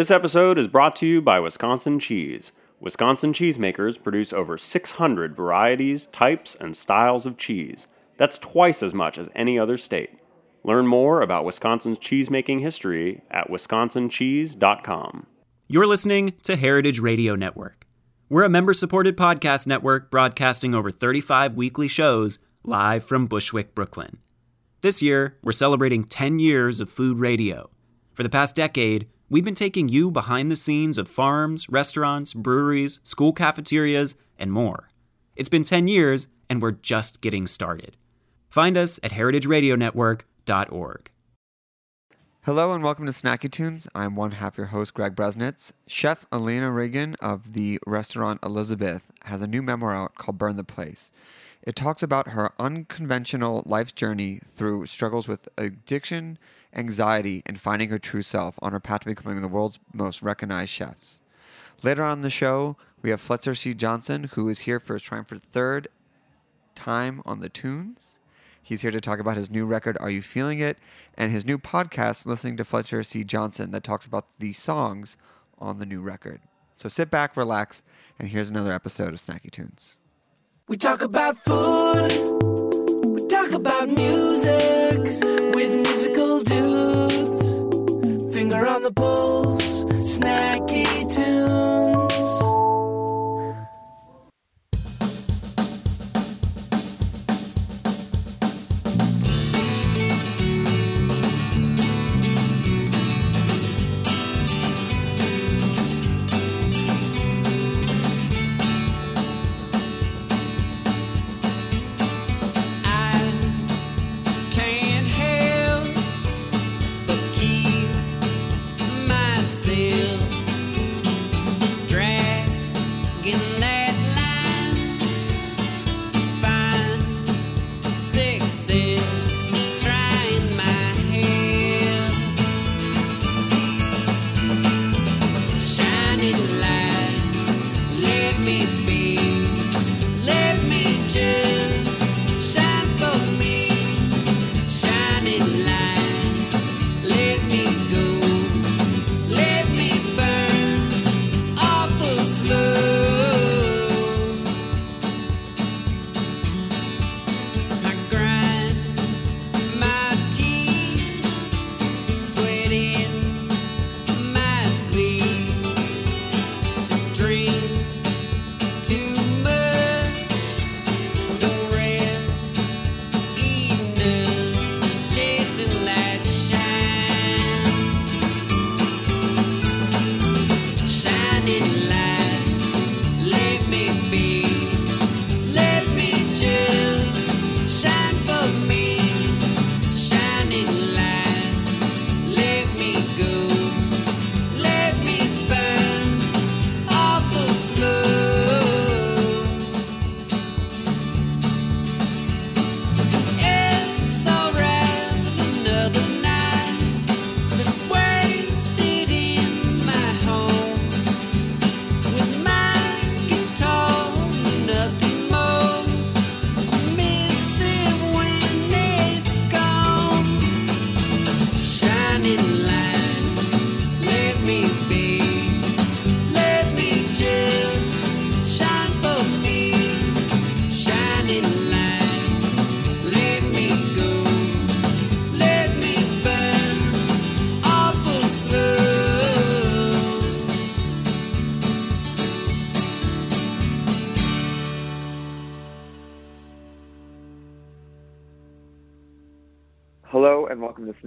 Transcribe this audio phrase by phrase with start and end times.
[0.00, 2.52] This episode is brought to you by Wisconsin Cheese.
[2.80, 7.86] Wisconsin cheesemakers produce over 600 varieties, types, and styles of cheese.
[8.16, 10.18] That's twice as much as any other state.
[10.64, 15.26] Learn more about Wisconsin's cheesemaking history at wisconsincheese.com.
[15.68, 17.86] You're listening to Heritage Radio Network.
[18.30, 24.16] We're a member supported podcast network broadcasting over 35 weekly shows live from Bushwick, Brooklyn.
[24.80, 27.68] This year, we're celebrating 10 years of food radio.
[28.14, 32.98] For the past decade, we've been taking you behind the scenes of farms, restaurants, breweries,
[33.04, 34.90] school cafeterias, and more.
[35.36, 37.96] It's been 10 years, and we're just getting started.
[38.50, 41.10] Find us at heritageradionetwork.org.
[42.44, 43.86] Hello and welcome to Snacky Tunes.
[43.94, 45.72] I'm one half your host, Greg Bresnitz.
[45.86, 50.64] Chef Iliana Regan of the restaurant Elizabeth has a new memoir out called Burn the
[50.64, 51.12] Place.
[51.62, 56.38] It talks about her unconventional life's journey through struggles with addiction,
[56.74, 60.70] anxiety, and finding her true self on her path to becoming the world's most recognized
[60.70, 61.20] chefs.
[61.82, 63.74] Later on in the show, we have Fletcher C.
[63.74, 65.88] Johnson, who is here for his triumphant third
[66.74, 68.18] time on the tunes.
[68.62, 70.78] He's here to talk about his new record, Are You Feeling It?
[71.16, 73.24] and his new podcast, Listening to Fletcher C.
[73.24, 75.16] Johnson, that talks about the songs
[75.58, 76.40] on the new record.
[76.74, 77.82] So sit back, relax,
[78.18, 79.96] and here's another episode of Snacky Tunes.
[80.68, 82.12] We talk about food,
[83.04, 84.98] we talk about music
[85.54, 85.86] with
[86.44, 88.34] dudes.
[88.34, 92.09] Finger on the pulse, snacky tunes.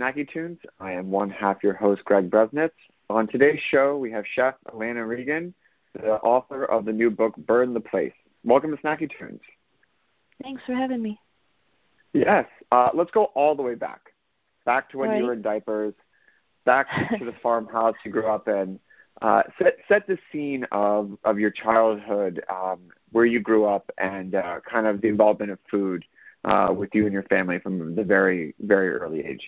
[0.04, 0.60] Snacky Tunes.
[0.82, 2.72] I am one half your host, Greg Bresnitz.
[3.10, 5.54] On today's show, we have Chef Iliana Regan,
[5.94, 8.12] the author of the new book, Burn the Place.
[8.44, 9.40] Welcome to Snacky Tunes.
[10.42, 11.18] Thanks for having me.
[12.12, 14.14] Yes, uh, let's go all the way back.
[14.66, 15.94] Back to when you were in diapers,
[16.66, 18.80] back to the farmhouse you grew up in.
[19.22, 24.36] Uh, set, set the scene of, of your childhood, um, where you grew up, and
[24.36, 26.04] uh, kind of the involvement of food
[26.44, 29.48] uh, with you and your family from the very, very early age.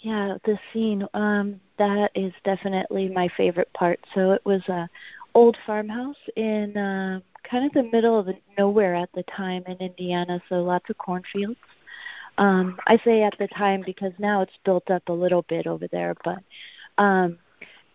[0.00, 1.04] Yeah, the scene.
[1.14, 3.98] Um, that is definitely my favorite part.
[4.14, 4.88] So it was a
[5.34, 10.40] old farmhouse in uh, kind of the middle of nowhere at the time in Indiana.
[10.48, 11.58] So lots of cornfields.
[12.38, 15.88] Um, I say at the time because now it's built up a little bit over
[15.88, 16.38] there, but
[16.96, 17.38] um,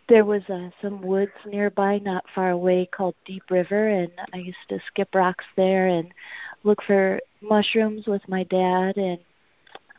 [0.09, 4.57] there was uh, some woods nearby, not far away, called Deep River, and I used
[4.67, 6.13] to skip rocks there and
[6.63, 8.97] look for mushrooms with my dad.
[8.97, 9.19] And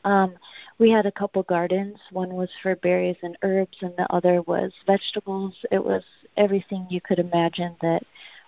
[0.04, 0.34] um,
[0.78, 1.98] we had a couple gardens.
[2.10, 5.54] One was for berries and herbs, and the other was vegetables.
[5.70, 6.04] It was
[6.36, 8.02] everything you could imagine that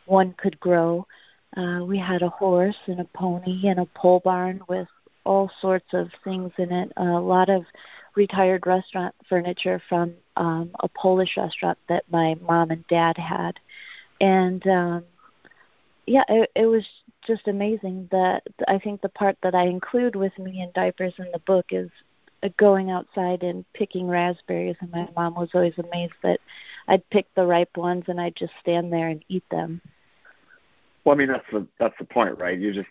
[0.04, 1.06] one could grow.
[1.56, 4.88] Uh, we had a horse and a pony and a pole barn with
[5.24, 6.92] all sorts of things in it.
[6.96, 7.64] A lot of
[8.14, 13.58] retired restaurant furniture from um, a Polish restaurant that my mom and dad had,
[14.20, 15.04] and um,
[16.06, 16.86] yeah, it, it was
[17.26, 18.08] just amazing.
[18.10, 21.66] That I think the part that I include with me in diapers in the book
[21.70, 21.90] is
[22.42, 26.40] uh, going outside and picking raspberries, and my mom was always amazed that
[26.88, 29.80] I'd pick the ripe ones and I'd just stand there and eat them.
[31.04, 32.58] Well, I mean that's the that's the point, right?
[32.58, 32.88] You just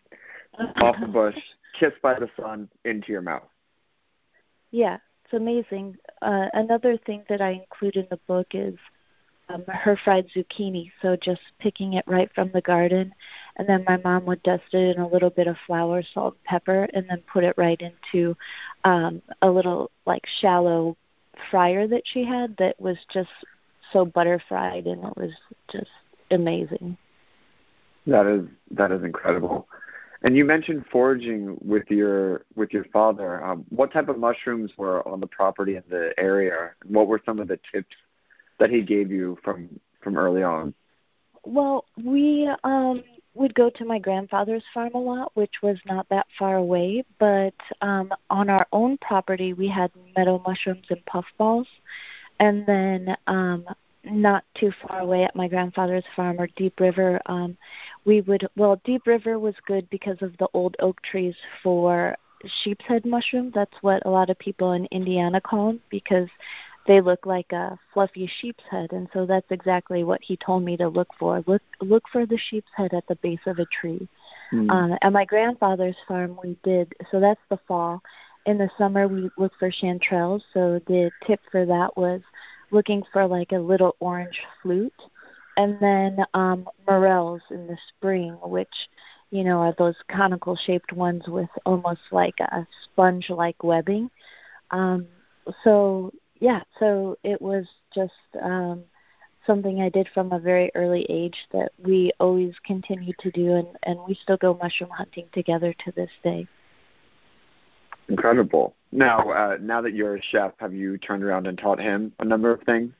[0.81, 1.37] off the bush,
[1.79, 3.47] kissed by the sun, into your mouth.
[4.71, 5.97] Yeah, it's amazing.
[6.21, 8.75] Uh, another thing that I include in the book is
[9.49, 10.91] um, her fried zucchini.
[11.01, 13.13] So just picking it right from the garden,
[13.57, 16.43] and then my mom would dust it in a little bit of flour, salt, and
[16.43, 18.35] pepper, and then put it right into
[18.83, 20.97] um, a little like shallow
[21.51, 23.29] fryer that she had that was just
[23.91, 25.31] so butter fried, and it was
[25.71, 25.91] just
[26.31, 26.97] amazing.
[28.07, 29.67] That is that is incredible.
[30.23, 33.43] And you mentioned foraging with your with your father.
[33.43, 36.71] Um, what type of mushrooms were on the property in the area?
[36.87, 37.95] What were some of the tips
[38.59, 40.73] that he gave you from from early on?
[41.43, 43.03] Well, we um
[43.33, 47.03] would go to my grandfather's farm a lot, which was not that far away.
[47.19, 51.67] But um, on our own property, we had meadow mushrooms and puffballs,
[52.39, 53.65] and then um,
[54.05, 57.57] not too far away at my grandfather's farm or Deep River, um,
[58.05, 62.15] we would well Deep River was good because of the old oak trees for
[62.63, 63.51] sheep's head mushroom.
[63.53, 66.29] That's what a lot of people in Indiana call them because
[66.87, 70.77] they look like a fluffy sheep's head, and so that's exactly what he told me
[70.77, 71.43] to look for.
[71.47, 74.07] Look look for the sheep's head at the base of a tree.
[74.53, 74.69] Mm.
[74.69, 77.19] Uh, at my grandfather's farm, we did so.
[77.19, 78.01] That's the fall.
[78.45, 80.43] In the summer, we look for chanterelles.
[80.53, 82.21] So the tip for that was
[82.69, 84.93] looking for like a little orange flute,
[85.57, 88.75] and then um, morels in the spring, which
[89.31, 94.11] you know are those conical shaped ones with almost like a sponge like webbing.
[94.69, 95.07] Um,
[95.63, 98.83] so yeah, so it was just um,
[99.45, 103.67] something I did from a very early age that we always continue to do, and,
[103.83, 106.47] and we still go mushroom hunting together to this day.
[108.09, 108.75] Incredible.
[108.91, 112.25] Now, uh, now that you're a chef, have you turned around and taught him a
[112.25, 112.93] number of things?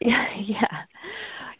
[0.00, 0.82] Yeah, yeah,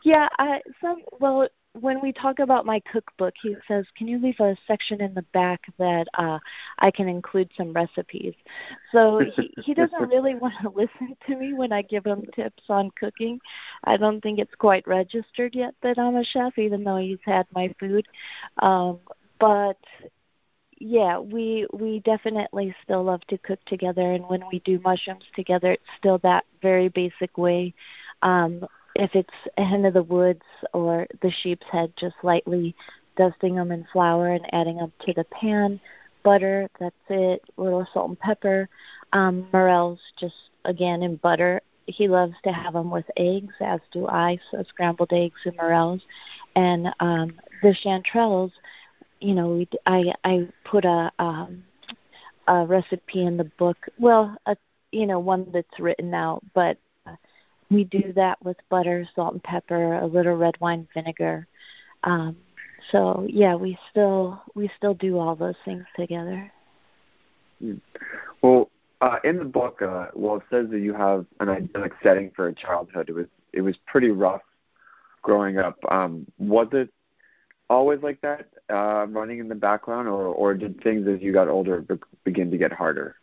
[0.05, 0.29] yeah.
[0.39, 1.49] I some well,
[1.81, 5.23] when we talk about my cookbook, he says, "Can you leave a section in the
[5.33, 6.39] back that uh,
[6.79, 8.35] I can include some recipes?"
[8.93, 12.65] So he he doesn't really want to listen to me when I give him tips
[12.69, 13.41] on cooking.
[13.85, 17.47] I don't think it's quite registered yet that I'm a chef, even though he's had
[17.55, 18.07] my food.
[18.59, 19.01] Um,
[19.39, 19.79] but
[20.79, 25.73] yeah, we we definitely still love to cook together, and when we do mushrooms together,
[25.73, 27.75] it's still that very basic way.
[28.23, 28.67] Um,
[28.99, 29.29] if it's
[29.59, 32.75] a hen of the woods or the sheep's head, just lightly
[33.17, 35.81] dusting them in flour and adding them to the pan.
[36.23, 37.43] Butter, that's it.
[37.57, 38.69] A little salt and pepper.
[39.13, 40.35] Um, morels, just
[40.65, 41.61] again in butter.
[41.87, 44.39] He loves to have them with eggs, as do I.
[44.51, 46.03] So scrambled eggs and morels,
[46.57, 48.51] and um, the chanterelles
[49.21, 51.65] you know, we I I put a um,
[52.49, 53.77] a recipe in the book.
[53.99, 54.57] Well, a
[54.93, 56.79] you know one that's written out, but
[57.71, 61.47] we do that with butter, salt and pepper, a little red wine vinegar.
[62.05, 62.37] Um,
[62.91, 66.53] so yeah, we still we still do all those things together.
[68.43, 68.71] Well,
[69.01, 72.49] uh, in the book, uh, well, it says that you have an idyllic setting for
[72.49, 73.09] a childhood.
[73.09, 74.43] It was it was pretty rough
[75.23, 75.79] growing up.
[75.91, 76.91] Um, was it
[77.69, 81.49] always like that, uh, running in the background, or or did things as you got
[81.49, 83.17] older be- begin to get harder?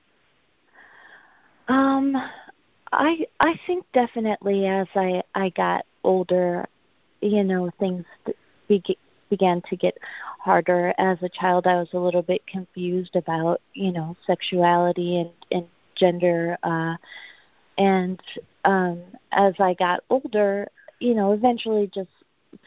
[1.69, 2.17] Um,
[2.93, 6.65] I I think definitely as I I got older,
[7.21, 8.05] you know, things
[8.67, 8.97] be-
[9.29, 9.97] began to get
[10.39, 10.93] harder.
[10.97, 15.67] As a child, I was a little bit confused about you know sexuality and and
[15.95, 16.57] gender.
[16.63, 16.95] Uh,
[17.77, 18.21] and
[18.65, 20.67] um, as I got older,
[20.99, 22.11] you know, eventually just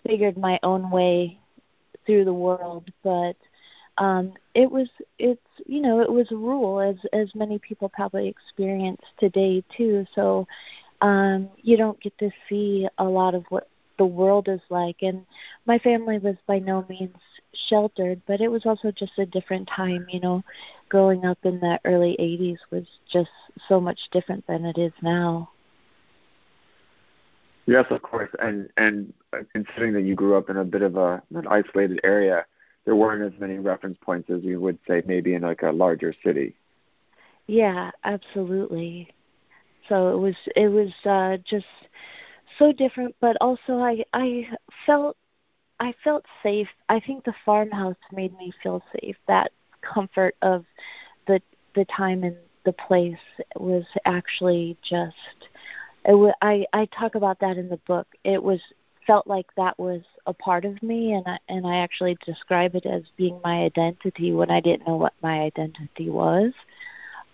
[0.07, 1.39] figured my own way
[2.07, 3.37] through the world, but
[3.99, 4.89] um, it was
[5.19, 10.07] it's you know it was a rule as as many people probably experience today too.
[10.15, 10.47] So
[11.01, 14.97] um, you don't get to see a lot of what the world is like.
[15.01, 15.25] And
[15.65, 17.17] my family was by no means
[17.69, 20.07] sheltered, but it was also just a different time.
[20.11, 20.45] You know,
[20.89, 23.31] growing up in the early '80s was just
[23.69, 25.51] so much different than it is now.
[27.67, 28.31] Yes, of course.
[28.39, 29.13] And and
[29.53, 32.45] considering that you grew up in a bit of a an isolated area,
[32.87, 36.15] there weren't as many reference points as you would say maybe in like a larger
[36.25, 36.55] city.
[37.47, 39.13] Yeah, absolutely.
[39.89, 41.67] So it was it was uh just
[42.59, 44.49] so different but also I I
[44.87, 45.17] felt
[45.81, 46.69] I felt safe.
[46.89, 49.17] I think the farmhouse made me feel safe.
[49.29, 49.53] That
[49.83, 50.65] comfort of
[51.27, 51.41] the
[51.75, 53.19] the time and the place
[53.57, 55.49] was actually just
[56.05, 56.35] it
[56.73, 58.07] I talk about that in the book.
[58.25, 58.61] It was
[59.07, 62.87] felt like that was a part of me and I and I actually describe it
[62.87, 66.53] as being my identity when I didn't know what my identity was.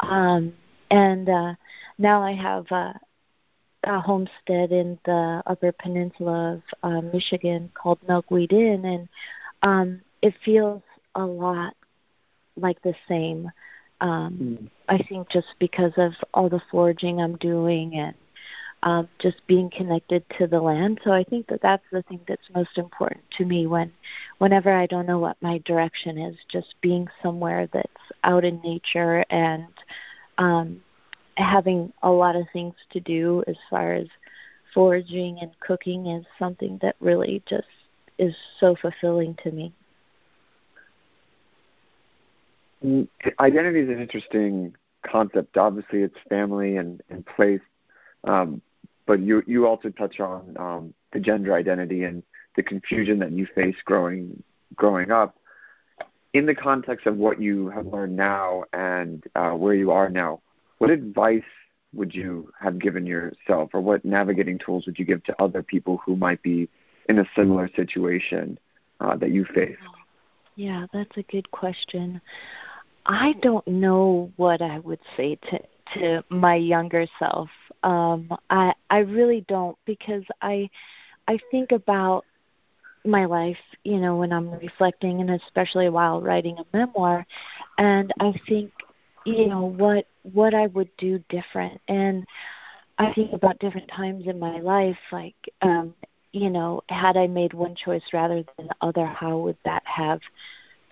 [0.01, 0.53] Um
[0.91, 1.55] and uh
[1.99, 2.93] now I have uh
[3.85, 9.09] a homestead in the Upper Peninsula of uh, Michigan called Milkweed Inn, and
[9.63, 10.83] um, it feels
[11.15, 11.75] a lot
[12.57, 13.51] like the same.
[14.01, 14.71] Um, mm.
[14.89, 18.15] I think just because of all the foraging I'm doing and
[19.19, 21.01] just being connected to the land.
[21.05, 23.93] So I think that that's the thing that's most important to me when,
[24.39, 27.87] whenever I don't know what my direction is, just being somewhere that's
[28.25, 29.69] out in nature and
[30.39, 30.83] um,
[31.37, 34.09] having a lot of things to do as far as
[34.75, 37.69] foraging and cooking is something that really just
[38.19, 39.73] is so fulfilling to me.
[43.39, 44.75] Identity is an interesting
[45.07, 45.57] concept.
[45.57, 47.61] Obviously, it's family and, and place,
[48.25, 48.61] um,
[49.07, 52.23] but you you also touch on um, the gender identity and
[52.57, 54.43] the confusion that you face growing
[54.77, 55.37] growing up.
[56.33, 60.41] In the context of what you have learned now and uh, where you are now,
[60.79, 61.43] what advice
[61.93, 66.01] would you have given yourself, or what navigating tools would you give to other people
[66.05, 66.69] who might be
[67.09, 68.59] in a similar situation
[69.01, 69.77] uh, that you face?
[70.57, 72.21] Yeah, that's a good question.
[73.05, 75.61] I don't know what I would say to
[75.95, 77.51] to my younger self.
[77.83, 80.69] Um, I I really don't because I
[81.29, 82.25] I think about
[83.05, 87.27] my life, you know, when I'm reflecting and especially while writing a memoir,
[87.79, 88.71] and I think
[89.25, 91.81] you know what what I would do different.
[91.89, 92.25] And
[92.99, 95.95] I think about different times in my life like um
[96.33, 100.21] you know had I made one choice rather than the other how would that have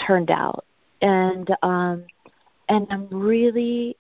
[0.07, 0.65] turned out?
[1.03, 2.05] And um
[2.69, 3.97] and I'm really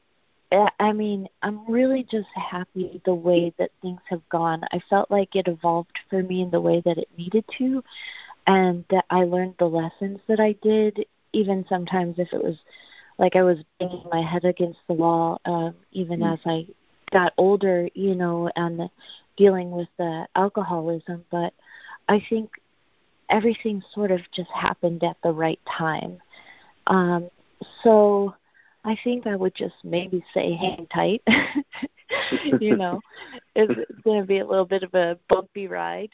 [0.52, 4.64] I mean, I'm really just happy the way that things have gone.
[4.72, 7.84] I felt like it evolved for me in the way that it needed to,
[8.46, 12.56] and that I learned the lessons that I did, even sometimes if it was
[13.18, 16.32] like I was banging my head against the wall, uh, even mm.
[16.32, 16.66] as I
[17.12, 18.88] got older, you know, and
[19.36, 21.24] dealing with the alcoholism.
[21.30, 21.52] But
[22.08, 22.50] I think
[23.28, 26.18] everything sort of just happened at the right time.
[26.86, 27.30] Um,
[27.84, 28.34] so
[28.84, 31.22] I think I would just maybe say hang tight.
[32.60, 33.00] you know,
[33.54, 36.10] it's, it's going to be a little bit of a bumpy ride.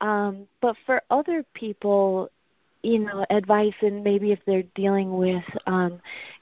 [0.00, 2.30] Um, but for other people,
[2.82, 6.00] you know advice and maybe if they're dealing with um,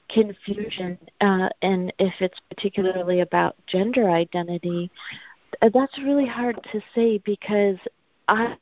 [0.09, 4.91] confusion uh, and if it's particularly about gender identity
[5.61, 7.77] uh, that's really hard to say because
[8.27, 8.55] i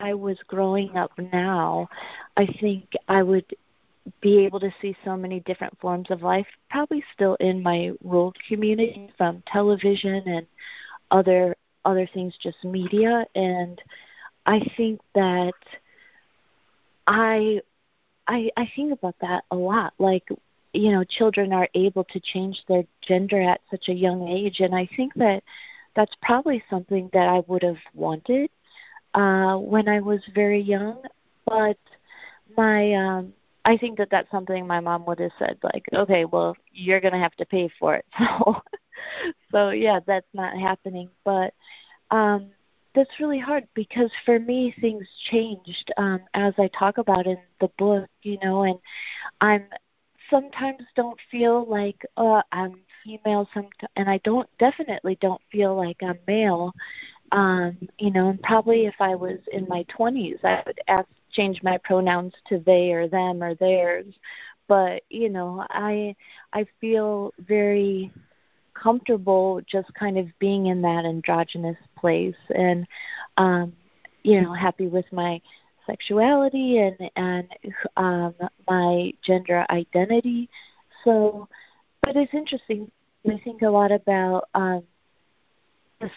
[0.00, 1.88] i was growing up now
[2.36, 3.46] i think i would
[4.20, 8.32] be able to see so many different forms of life probably still in my rural
[8.48, 10.46] community from television and
[11.10, 11.54] other
[11.84, 13.80] other things just media and
[14.46, 15.54] i think that
[17.06, 17.60] I
[18.26, 19.94] I I think about that a lot.
[19.98, 20.28] Like
[20.72, 24.74] you know, children are able to change their gender at such a young age, and
[24.74, 25.42] I think that
[25.94, 28.50] that's probably something that I would have wanted
[29.14, 31.02] uh, when I was very young.
[31.46, 31.76] But
[32.56, 33.32] my um,
[33.64, 37.18] I think that that's something my mom would have said, like, okay, well, you're gonna
[37.18, 38.04] have to pay for it.
[38.18, 38.56] So,
[39.52, 41.08] so yeah, that's not happening.
[41.24, 41.52] But
[42.10, 42.50] um,
[42.94, 47.68] that's really hard because for me things changed um as I talk about in the
[47.78, 48.78] book, you know, and
[49.40, 49.64] I'm
[50.30, 55.96] sometimes don't feel like uh I'm female some and I don't definitely don't feel like
[56.02, 56.72] I'm male.
[57.32, 61.62] Um, you know, and probably if I was in my 20s, I would ask change
[61.62, 64.06] my pronouns to they or them or theirs.
[64.68, 66.14] But, you know, I
[66.52, 68.12] I feel very
[68.74, 72.86] comfortable just kind of being in that androgynous place and
[73.36, 73.72] um
[74.22, 75.40] you know happy with my
[75.86, 77.48] sexuality and and
[77.96, 78.34] um
[78.68, 80.48] my gender identity
[81.04, 81.48] so
[82.02, 82.90] but it's interesting
[83.28, 84.82] i think a lot about um
[86.00, 86.10] this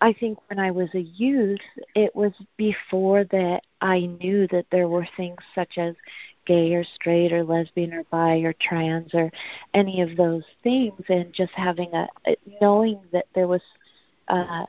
[0.00, 1.58] I think when I was a youth,
[1.94, 5.94] it was before that I knew that there were things such as
[6.46, 9.30] gay or straight or lesbian or bi or trans or
[9.74, 12.08] any of those things, and just having a
[12.60, 13.62] knowing that there was
[14.28, 14.66] uh,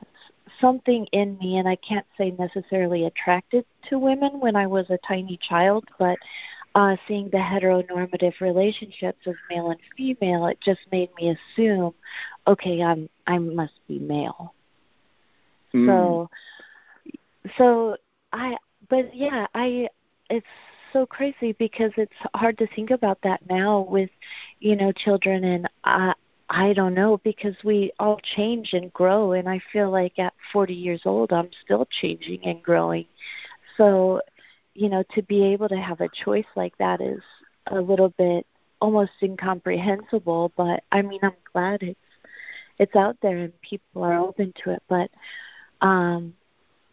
[0.60, 4.98] something in me, and I can't say necessarily attracted to women when I was a
[5.06, 6.18] tiny child, but
[6.74, 11.94] uh, seeing the heteronormative relationships of male and female, it just made me assume,
[12.46, 14.54] okay, I'm I must be male.
[15.74, 15.86] Mm.
[15.86, 16.30] So,
[17.56, 17.96] so
[18.32, 18.56] I,
[18.88, 19.88] but yeah, I.
[20.28, 20.46] It's
[20.92, 24.10] so crazy because it's hard to think about that now with,
[24.60, 26.14] you know, children, and I.
[26.52, 30.74] I don't know because we all change and grow, and I feel like at 40
[30.74, 33.06] years old, I'm still changing and growing.
[33.76, 34.20] So,
[34.74, 37.22] you know, to be able to have a choice like that is
[37.68, 38.46] a little bit
[38.80, 40.52] almost incomprehensible.
[40.56, 41.98] But I mean, I'm glad it's
[42.78, 44.82] it's out there and people are open to it.
[44.88, 45.10] But
[45.80, 46.34] um,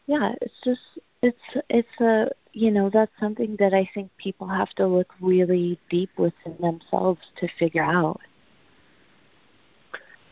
[0.06, 0.82] yeah, it's just
[1.22, 1.38] it's
[1.70, 6.12] it's a you know that's something that I think people have to look really deep
[6.18, 8.20] within themselves to figure out.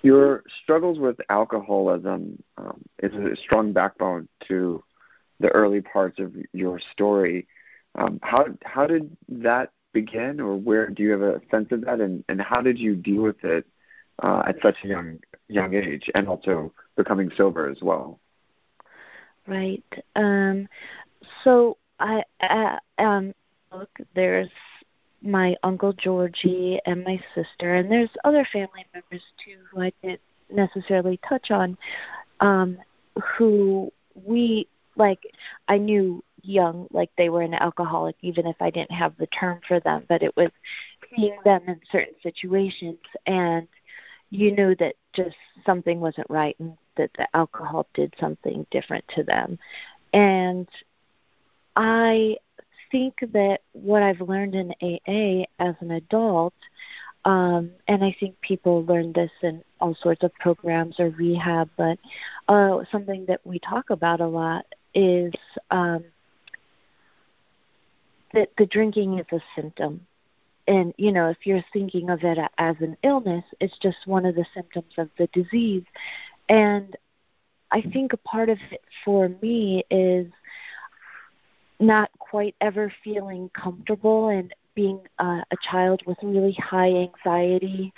[0.01, 4.83] Your struggles with alcoholism um, is a strong backbone to
[5.39, 7.47] the early parts of your story.
[7.95, 12.00] Um, how how did that begin, or where do you have a sense of that,
[12.00, 13.65] and, and how did you deal with it
[14.21, 18.19] uh, at such a young young age, and also becoming sober as well?
[19.47, 19.83] Right.
[20.15, 20.67] Um,
[21.43, 23.33] so I uh, um,
[23.71, 24.49] look, there's
[25.21, 30.21] my uncle Georgie and my sister, and there's other family members too who I didn't
[30.51, 31.77] necessarily touch on,
[32.39, 32.77] um,
[33.37, 35.19] who we like.
[35.67, 39.61] I knew young, like they were an alcoholic, even if I didn't have the term
[39.67, 40.49] for them, but it was
[41.15, 43.67] seeing them in certain situations, and
[44.31, 45.35] you knew that just
[45.65, 49.57] something wasn't right, and that the alcohol did something different to them,
[50.13, 50.67] and
[51.75, 52.37] I
[52.91, 56.53] think that what I've learned in AA as an adult,
[57.25, 61.97] um, and I think people learn this in all sorts of programs or rehab, but
[62.47, 65.33] uh, something that we talk about a lot is
[65.71, 66.05] um,
[68.33, 70.05] that the drinking is a symptom.
[70.67, 74.35] And, you know, if you're thinking of it as an illness, it's just one of
[74.35, 75.83] the symptoms of the disease.
[76.50, 76.96] And
[77.72, 80.27] I think a part of it for me is
[81.79, 87.94] not quite ever feeling comfortable and being uh, a child with really high anxiety.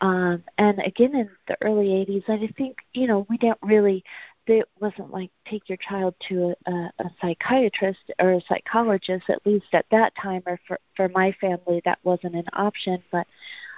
[0.00, 4.04] Um, and again, in the early 80s, I think, you know, we didn't really,
[4.46, 9.66] it wasn't like take your child to a, a, psychiatrist or a psychologist, at least
[9.72, 13.02] at that time, or for, for my family, that wasn't an option.
[13.12, 13.26] But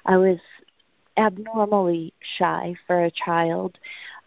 [0.07, 0.39] I was
[1.16, 3.79] abnormally shy for a child.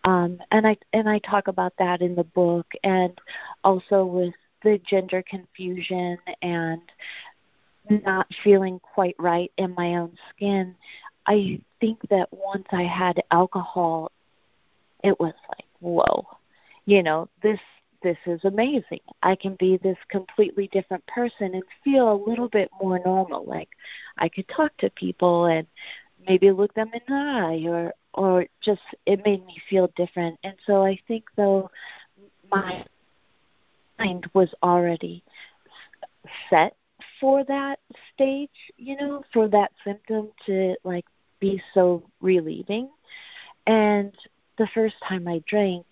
[0.04, 3.19] Um, and I and I talk about that in the book, and
[3.63, 6.82] also with the gender confusion and
[7.89, 10.76] not feeling quite right in my own skin,
[11.26, 14.12] I think that once I had alcohol,
[15.04, 16.26] it was like, whoa,
[16.86, 17.60] you know, this
[18.04, 19.00] this is amazing.
[19.24, 23.45] I can be this completely different person and feel a little bit more normal.
[23.45, 23.69] Like
[24.17, 25.65] I could talk to people and
[26.28, 30.40] maybe look them in the eye or or just it made me feel different.
[30.44, 31.70] And so I think though
[32.52, 32.86] my
[34.00, 35.24] mind was already
[36.50, 36.76] set
[37.20, 37.80] for that
[38.14, 41.06] stage, you know, for that symptom to like
[41.40, 42.90] be so relieving.
[43.68, 44.14] And
[44.58, 45.86] the first time I drank,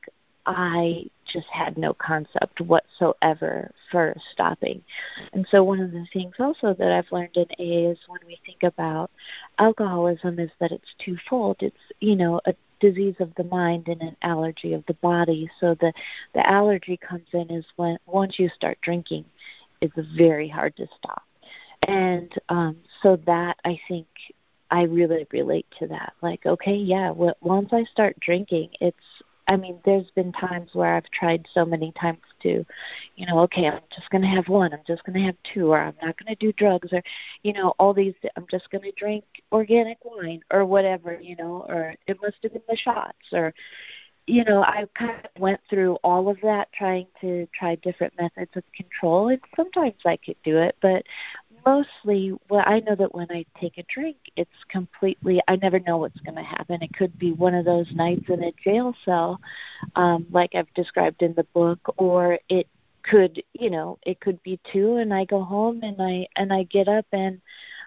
[0.46, 4.84] I just had no concept whatsoever for stopping.
[5.32, 8.40] And so one of the things also that I've learned in AA is when we
[8.46, 9.10] think about
[9.58, 11.58] alcoholism is that it's twofold.
[11.62, 15.50] It's, you know, a disease of the mind and an allergy of the body.
[15.60, 15.94] So the
[16.34, 19.26] the allergy comes in is when once you start drinking,
[19.82, 21.24] it's very hard to stop.
[21.88, 24.08] And um, so that I think
[24.72, 26.14] I really relate to that.
[26.22, 28.98] Like, okay, yeah, once I start drinking, it's
[29.48, 32.66] I mean, there's been times where I've tried so many times to,
[33.16, 35.74] you know, okay, I'm just going to have one, I'm just going to have two,
[35.74, 37.04] or I'm not going to do drugs, or,
[37.44, 41.66] you know, all these, I'm just going to drink organic wine, or whatever, you know,
[41.68, 43.54] or it must have been the shots, or,
[44.26, 48.52] you know, I kind of went through all of that trying to try different methods
[48.56, 51.06] of control, and sometimes I could do it, but
[51.66, 55.98] mostly well i know that when i take a drink it's completely i never know
[55.98, 56.82] what's going to happen.
[56.82, 59.40] It could be one of those nights in a jail cell
[59.96, 62.68] um like i've described in the book or it
[63.04, 66.64] could you know it could be two and i go home and i and i
[66.64, 67.42] get up and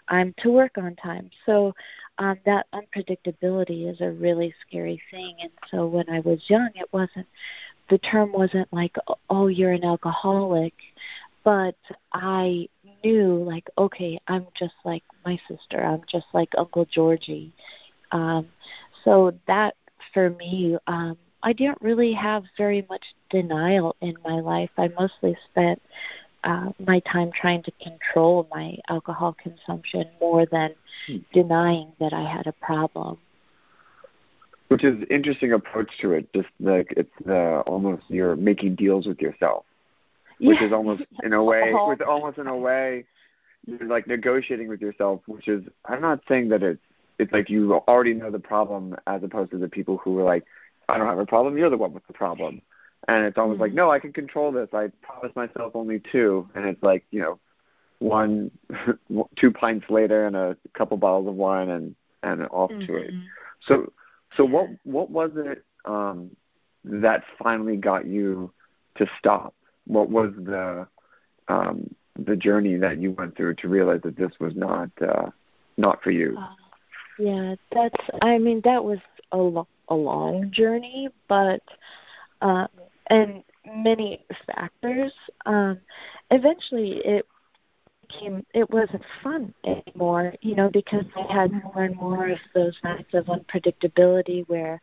[0.09, 1.31] i'm to work on time.
[1.47, 1.75] So
[2.19, 6.93] um that unpredictability is a really scary thing and so when i was young it
[6.93, 7.27] wasn't
[7.89, 8.97] the term wasn't like
[9.31, 10.75] oh you're an alcoholic
[11.47, 11.77] but
[12.13, 12.69] I
[13.05, 17.53] knew like okay i'm just like my sister i'm just like uncle georgie
[18.13, 18.47] um
[19.05, 19.75] so that
[20.13, 24.71] for me um I didn't really have very much denial in my life.
[24.77, 25.81] I mostly spent
[26.43, 30.75] uh, my time trying to control my alcohol consumption more than
[31.07, 31.19] Hmm.
[31.33, 33.19] denying that I had a problem.
[34.69, 36.33] Which is interesting approach to it.
[36.35, 39.65] Just like it's the almost you're making deals with yourself,
[40.39, 40.67] which Yeah.
[40.67, 43.05] is almost in a way, All with almost in a way,
[43.67, 45.23] you're like negotiating with yourself.
[45.27, 46.83] Which is I'm not saying that it's
[47.19, 50.45] it's like you already know the problem as opposed to the people who are like,
[50.89, 51.57] I don't have a problem.
[51.57, 52.61] You're the one with the problem.
[53.09, 53.77] And it's almost like, Mhm.
[53.77, 54.69] no, I can control this.
[54.75, 57.39] I promised myself only two, and it's like, you know,
[58.01, 58.51] one,
[59.37, 63.13] two pints later, and a couple bottles of wine, and and off to it.
[63.15, 63.23] Mhm.
[63.61, 63.93] So,
[64.37, 66.31] so what what was it um,
[66.85, 68.53] that finally got you
[68.97, 69.55] to stop?
[69.87, 70.87] What was the
[71.49, 75.31] um, the journey that you went through to realize that this was not uh,
[75.77, 76.39] not for you?
[76.39, 76.55] Uh,
[77.19, 78.03] yeah, that's.
[78.23, 78.99] I mean, that was
[79.33, 81.61] a lo- a long journey, but
[82.41, 82.69] um,
[83.09, 85.13] and many factors.
[85.47, 85.79] Um,
[86.31, 87.27] eventually, it
[88.03, 88.45] became.
[88.55, 93.15] It wasn't fun anymore, you know, because I had more and more of those nights
[93.15, 94.81] of unpredictability where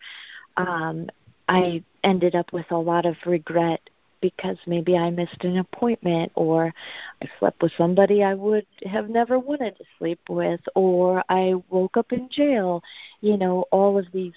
[0.58, 1.08] um,
[1.48, 3.82] I ended up with a lot of regret
[4.24, 6.74] because maybe I missed an appointment or
[7.22, 11.98] I slept with somebody I would have never wanted to sleep with or I woke
[11.98, 12.82] up in jail,
[13.20, 14.34] you know, all of these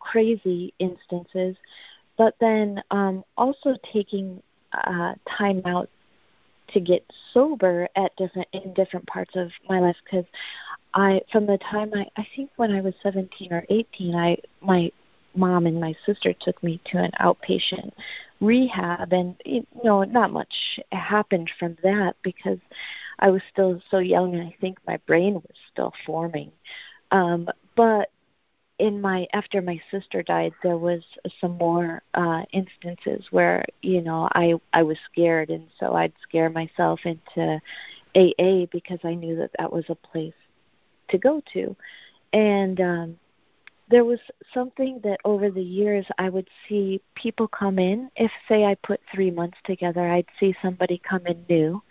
[0.00, 1.54] crazy instances.
[2.16, 5.90] But then um also taking uh time out
[6.68, 10.24] to get sober at different in different parts of my life because
[10.94, 14.90] I from the time I I think when I was 17 or 18 I my
[15.36, 17.92] mom and my sister took me to an outpatient
[18.40, 22.58] rehab and you know not much happened from that because
[23.18, 26.52] I was still so young and I think my brain was still forming.
[27.10, 28.10] Um but
[28.78, 31.02] in my after my sister died there was
[31.40, 36.50] some more uh instances where you know I I was scared and so I'd scare
[36.50, 37.60] myself into
[38.14, 40.34] AA because I knew that that was a place
[41.08, 41.76] to go to.
[42.32, 43.16] And um
[43.88, 44.20] there was
[44.52, 48.10] something that over the years I would see people come in.
[48.16, 51.82] If, say, I put three months together, I'd see somebody come in new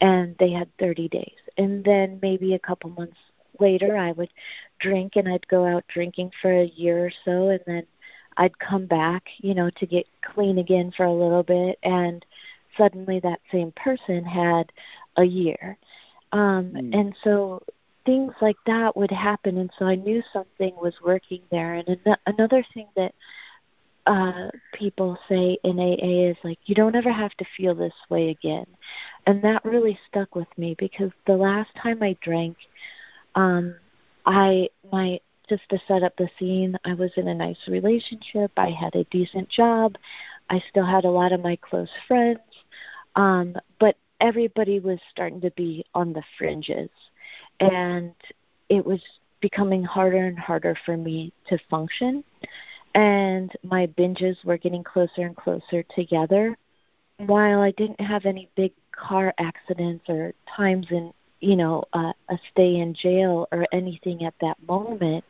[0.00, 1.36] and they had 30 days.
[1.56, 3.18] And then maybe a couple months
[3.58, 4.30] later, I would
[4.80, 7.48] drink and I'd go out drinking for a year or so.
[7.48, 7.86] And then
[8.36, 11.78] I'd come back, you know, to get clean again for a little bit.
[11.82, 12.24] And
[12.76, 14.72] suddenly that same person had
[15.16, 15.76] a year.
[16.32, 16.94] Um, Mm.
[16.94, 17.62] And so
[18.08, 21.74] things like that would happen and so i knew something was working there.
[21.74, 23.14] And an- another thing that
[24.06, 28.30] uh people say in aa is like you don't ever have to feel this way
[28.30, 28.76] again.
[29.26, 32.56] And that really stuck with me because the last time i drank
[33.36, 33.74] um
[34.26, 38.52] i my just to set up the scene i was in a nice relationship.
[38.56, 39.96] I had a decent job.
[40.50, 42.40] I still had a lot of my close friends.
[43.16, 46.90] Um but everybody was starting to be on the fringes
[47.60, 48.14] and
[48.68, 49.00] it was
[49.40, 52.24] becoming harder and harder for me to function.
[52.94, 56.56] And my binges were getting closer and closer together.
[57.18, 62.38] While i didn't have any big car accidents or times in you know uh, a
[62.52, 65.24] stay in jail or anything at that moment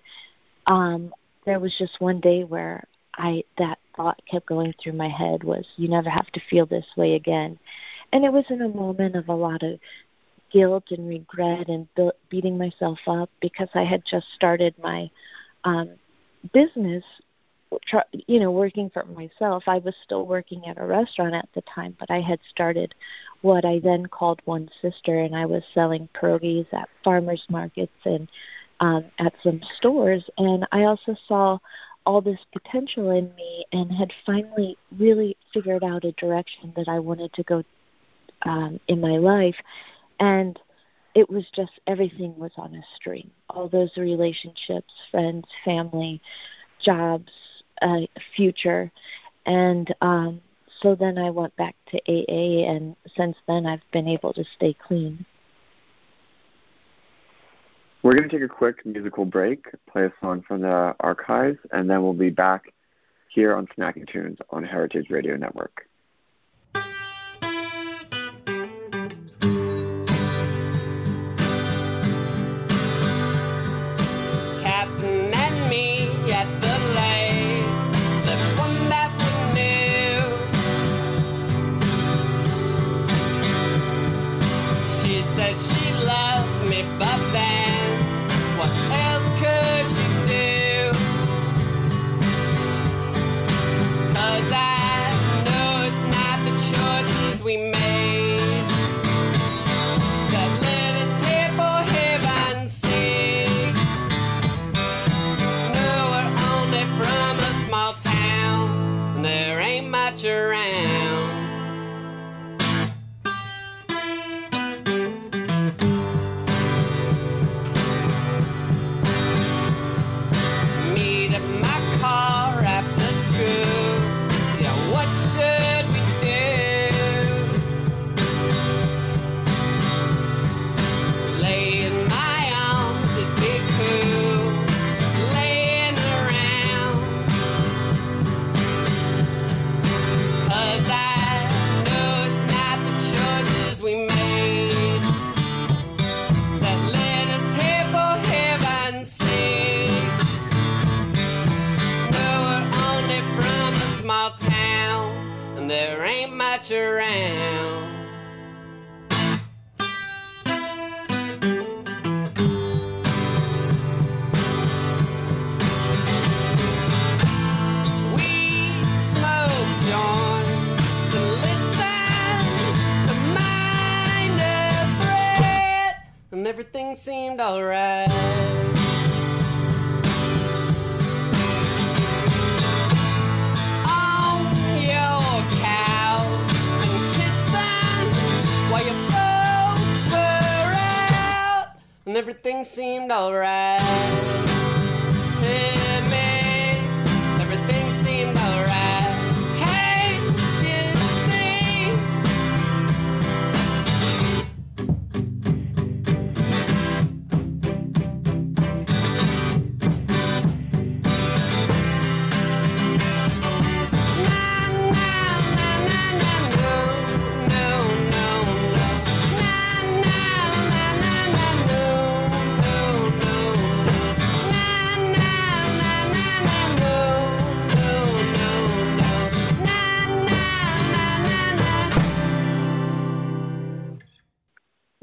[0.67, 1.13] um
[1.47, 2.83] there was just one day where
[3.15, 6.87] i that thought kept going through my head was you never have to feel this
[6.97, 7.59] way again.
[8.13, 9.79] And it was in a moment of a lot of
[10.51, 15.11] guilt and regret and be- beating myself up because I had just started my
[15.65, 15.91] um
[16.53, 17.05] business
[17.87, 19.65] try, you know working for myself.
[19.67, 22.95] I was still working at a restaurant at the time but I had started
[23.43, 28.29] what I then called one sister and I was selling pierogies at farmers markets and
[28.81, 30.29] um at some stores.
[30.39, 31.59] And I also saw
[32.07, 36.99] all this potential in me and had finally really figured out a direction that I
[36.99, 37.63] wanted to go
[38.47, 39.57] um in my life
[40.21, 40.59] and
[41.15, 43.31] it was just everything was on a string.
[43.51, 46.21] All those relationships friends family
[46.83, 47.33] jobs
[47.83, 48.01] uh
[48.37, 48.91] future.
[49.47, 50.41] And um
[50.81, 54.75] so then I went back to AA and since then I've been able to stay
[54.75, 55.25] clean.
[58.03, 61.91] We're going to take a quick musical break, play a song from the archives, and
[61.91, 62.73] then we'll be back
[63.29, 65.88] here on Snacky Tunes on Heritage Radio Network.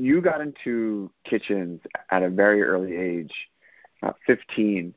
[0.06, 3.34] You got into kitchens at a very early age,
[4.04, 4.94] uh, 15.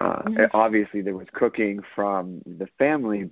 [0.00, 0.22] Uh,
[0.54, 3.28] Obviously, there was cooking from the family.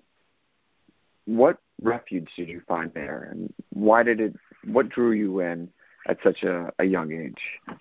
[1.25, 4.37] What refuge did you find there, and why did it?
[4.67, 5.71] What drew you in
[6.07, 7.79] at such a, a young age?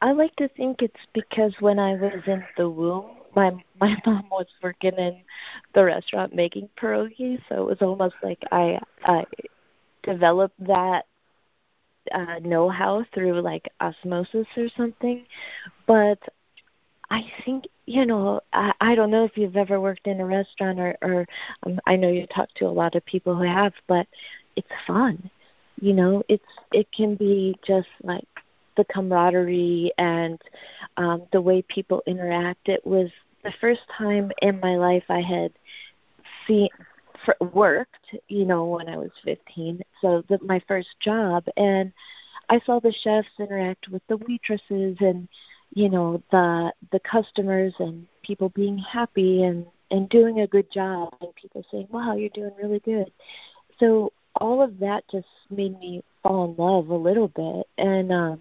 [0.00, 3.50] I like to think it's because when I was in the womb, my
[3.80, 5.16] my mom was working in
[5.74, 9.24] the restaurant making pierogies, so it was almost like I I
[10.02, 11.06] developed that
[12.12, 15.24] uh know-how through like osmosis or something.
[15.86, 16.18] But
[17.10, 20.78] I think you know I I don't know if you've ever worked in a restaurant
[20.80, 21.26] or or
[21.64, 24.06] um, I know you talk to a lot of people who have, but
[24.56, 25.30] it's fun.
[25.80, 28.26] You know, it's it can be just like
[28.76, 30.40] the camaraderie and
[30.96, 32.68] um, the way people interact.
[32.68, 33.10] It was
[33.44, 35.52] the first time in my life I had
[36.46, 36.68] seen
[37.24, 39.80] for, worked, you know, when I was 15.
[40.00, 41.92] So the, my first job, and
[42.48, 45.28] I saw the chefs interact with the waitresses and
[45.74, 51.14] you know the the customers and people being happy and and doing a good job
[51.20, 53.12] and people saying, "Wow, you're doing really good."
[53.78, 58.40] So all of that just made me fall in love a little bit and um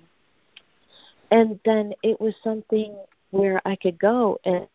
[1.32, 2.96] and then it was something
[3.32, 4.68] where I could go and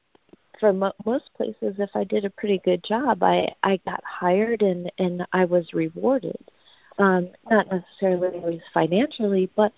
[0.63, 4.63] for mo- most places if I did a pretty good job I I got hired
[4.63, 6.39] and and I was rewarded
[6.99, 9.73] um not necessarily always financially but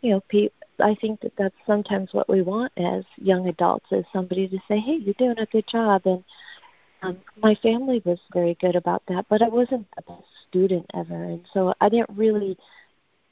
[0.00, 4.04] you know pe- I think that that's sometimes what we want as young adults is
[4.12, 6.22] somebody to say hey you're doing a good job and
[7.02, 11.24] um my family was very good about that but I wasn't the best student ever
[11.24, 12.56] and so I didn't really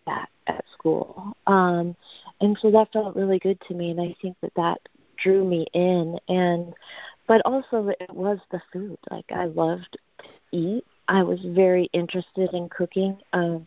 [0.07, 1.37] that at school.
[1.47, 1.97] Um,
[2.41, 4.81] and so that felt really good to me, and I think that that
[5.23, 6.19] drew me in.
[6.29, 6.75] And
[7.27, 8.99] but also it was the food.
[9.11, 10.85] Like I loved to eat.
[11.09, 13.19] I was very interested in cooking.
[13.33, 13.67] Um,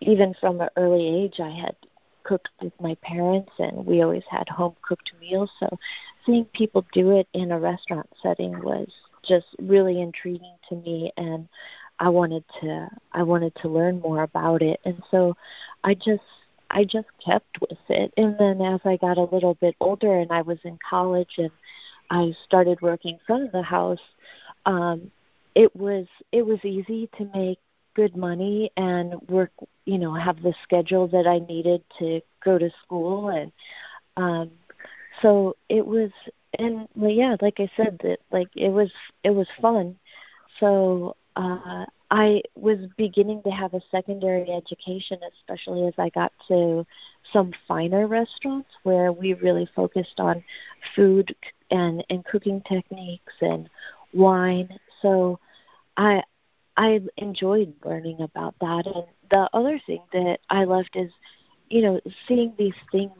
[0.00, 1.76] even from an early age, I had
[2.22, 5.50] cooked with my parents, and we always had home cooked meals.
[5.58, 5.68] So
[6.24, 8.88] seeing people do it in a restaurant setting was
[9.22, 11.48] just really intriguing to me and
[11.98, 15.36] I wanted to I wanted to learn more about it and so
[15.84, 16.22] I just
[16.70, 18.12] I just kept with it.
[18.16, 21.50] And then as I got a little bit older and I was in college and
[22.10, 24.00] I started working of the house
[24.66, 25.10] um
[25.54, 27.58] it was it was easy to make
[27.94, 29.50] good money and work
[29.84, 33.28] you know have the schedule that I needed to go to school.
[33.28, 33.52] And
[34.16, 34.50] um
[35.22, 36.10] so it was
[36.58, 38.92] and well yeah like I said that like it was
[39.24, 39.96] it was fun.
[40.58, 46.84] So uh, I was beginning to have a secondary education, especially as I got to
[47.32, 50.42] some finer restaurants where we really focused on
[50.96, 51.34] food
[51.70, 53.68] and and cooking techniques and
[54.12, 54.68] wine.
[55.02, 55.38] So
[55.96, 56.22] I
[56.76, 58.86] I enjoyed learning about that.
[58.86, 61.12] And the other thing that I loved is,
[61.68, 63.12] you know, seeing these things,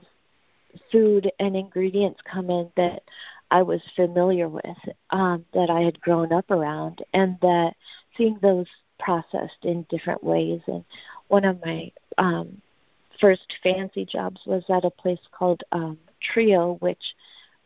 [0.91, 3.03] food and ingredients come in that
[3.51, 4.65] I was familiar with,
[5.11, 7.75] um, that I had grown up around, and that
[8.17, 8.67] seeing those
[8.99, 10.61] processed in different ways.
[10.67, 10.85] And
[11.29, 12.61] one of my um,
[13.21, 17.15] first fancy jobs was at a place called um, Trio, which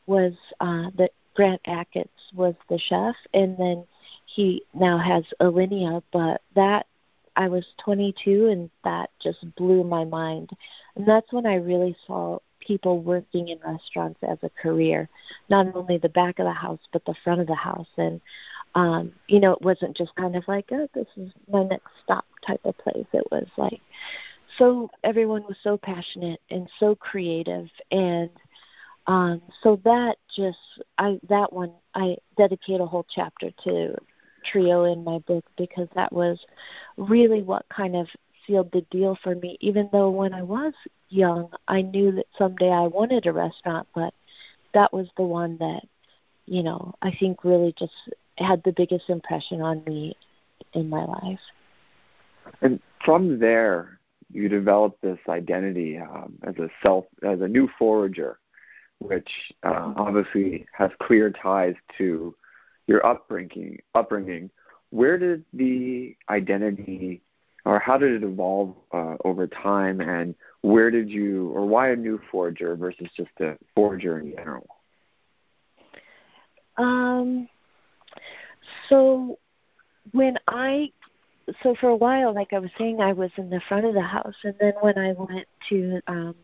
[0.07, 3.85] was uh, that Grant Achatz was the chef, and then
[4.27, 6.03] he now has Alinea.
[6.13, 6.87] But that
[7.37, 10.51] I was 22, and that just blew my mind.
[10.95, 15.09] And that's when I really saw people working in restaurants as a career,
[15.49, 17.89] not only the back of the house but the front of the house.
[17.97, 18.21] And
[18.75, 22.25] um, you know, it wasn't just kind of like, oh, this is my next stop
[22.47, 23.07] type of place.
[23.13, 23.81] It was like
[24.59, 28.31] so everyone was so passionate and so creative and
[29.07, 30.59] um so that just
[30.99, 33.97] I that one I dedicate a whole chapter to
[34.45, 36.39] trio in my book because that was
[36.97, 38.07] really what kind of
[38.47, 39.57] sealed the deal for me.
[39.61, 40.73] Even though when I was
[41.09, 44.15] young, I knew that someday I wanted a restaurant, but
[44.73, 45.87] that was the one that,
[46.47, 47.93] you know, I think really just
[48.39, 50.17] had the biggest impression on me
[50.73, 51.41] in my life.
[52.61, 53.99] And from there,
[54.33, 58.39] you developed this identity um, as a self, as a new forager,
[58.99, 59.31] which
[59.63, 62.35] uh, obviously has clear ties to
[62.87, 63.81] your upbringing.
[63.95, 64.51] Upbringing.
[64.91, 67.23] Where did the identity
[67.65, 71.97] or how did it evolve uh, over time and where did you or why a
[71.97, 74.67] new forager versus just a forager in general?
[76.77, 77.49] Um
[78.89, 79.39] so
[80.13, 80.91] when i
[81.63, 84.01] so for a while like i was saying i was in the front of the
[84.01, 86.35] house and then when i went to um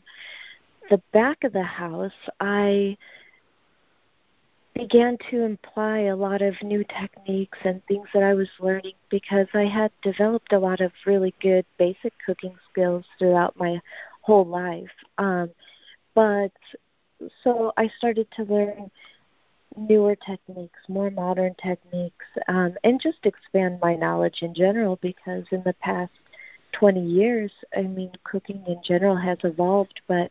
[0.91, 2.97] the back of the house i
[4.81, 9.47] began to imply a lot of new techniques and things that I was learning because
[9.53, 13.79] I had developed a lot of really good basic cooking skills throughout my
[14.23, 14.91] whole life.
[15.19, 15.51] Um,
[16.15, 16.53] but
[17.45, 18.91] so I started to learn
[19.77, 25.63] newer techniques, more modern techniques, um, and just expand my knowledge in general because in
[25.63, 26.13] the past
[26.73, 30.31] 20 years, I mean, cooking in general has evolved, but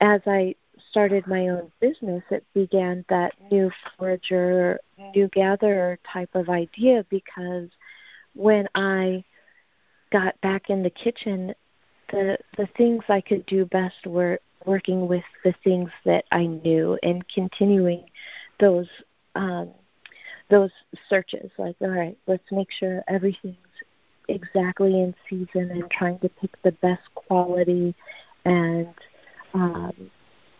[0.00, 0.56] as I
[0.90, 4.78] started my own business, it began that new forager,
[5.14, 7.68] new gatherer type of idea because
[8.34, 9.24] when I
[10.10, 11.54] got back in the kitchen,
[12.10, 16.98] the the things I could do best were working with the things that I knew
[17.02, 18.04] and continuing
[18.58, 18.88] those
[19.34, 19.70] um,
[20.50, 20.70] those
[21.08, 21.50] searches.
[21.58, 23.56] Like, all right, let's make sure everything's
[24.28, 27.94] exactly in season and trying to pick the best quality
[28.44, 28.94] and
[29.52, 30.10] um,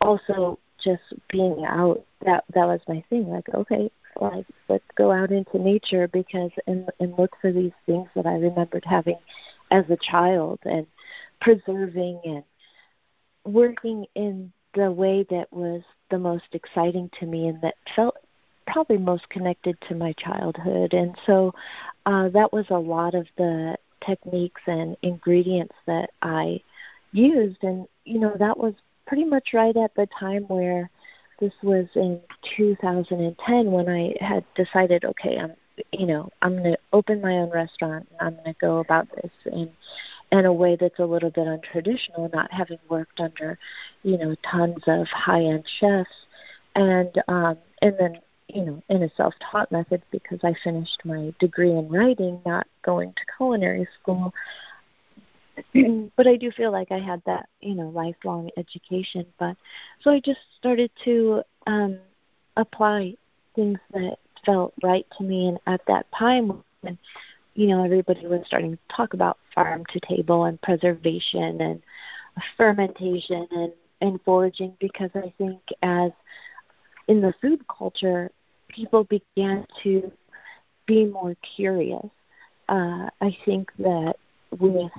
[0.05, 3.91] also just being out that that was my thing like okay
[4.21, 8.35] like let's go out into nature because and and look for these things that I
[8.35, 9.19] remembered having
[9.71, 10.87] as a child and
[11.41, 12.45] preserving and
[13.45, 18.17] working in the way that was the most exciting to me and that felt
[18.67, 20.95] probably most connected to my childhood.
[20.95, 21.55] And so
[22.07, 26.61] uh that was a lot of the techniques and ingredients that I
[27.13, 27.63] used.
[27.63, 28.75] And you know that was
[29.07, 30.91] pretty much right at the time where
[31.41, 32.21] this was in
[32.57, 35.55] 2010 when I had decided, okay, I'm
[35.93, 39.09] you know I'm going to open my own restaurant and I'm going to go about
[39.17, 39.71] this in
[40.33, 43.59] in a way that's a little bit untraditional, not having worked under
[44.03, 46.27] you know tons of high end chefs,
[46.75, 51.33] and um, and then you know in a self taught method because I finished my
[51.41, 54.33] degree in writing, not going to culinary school.
[56.17, 59.27] but I do feel like I had that, you know, lifelong education.
[59.39, 59.57] But
[60.01, 61.99] so I just started to um,
[62.57, 63.15] apply
[63.55, 65.49] things that felt right to me.
[65.49, 66.99] And at that time, when
[67.55, 71.83] you know everybody was starting to talk about farm to table and preservation and
[72.57, 76.11] fermentation and and foraging, because I think as
[77.09, 78.31] in the food culture,
[78.69, 80.11] people began to
[80.87, 82.07] be more curious.
[82.69, 84.17] Uh, I think that
[84.59, 84.91] with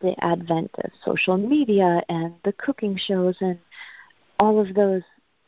[0.00, 3.58] the advent of social media and the cooking shows and
[4.38, 5.02] all of those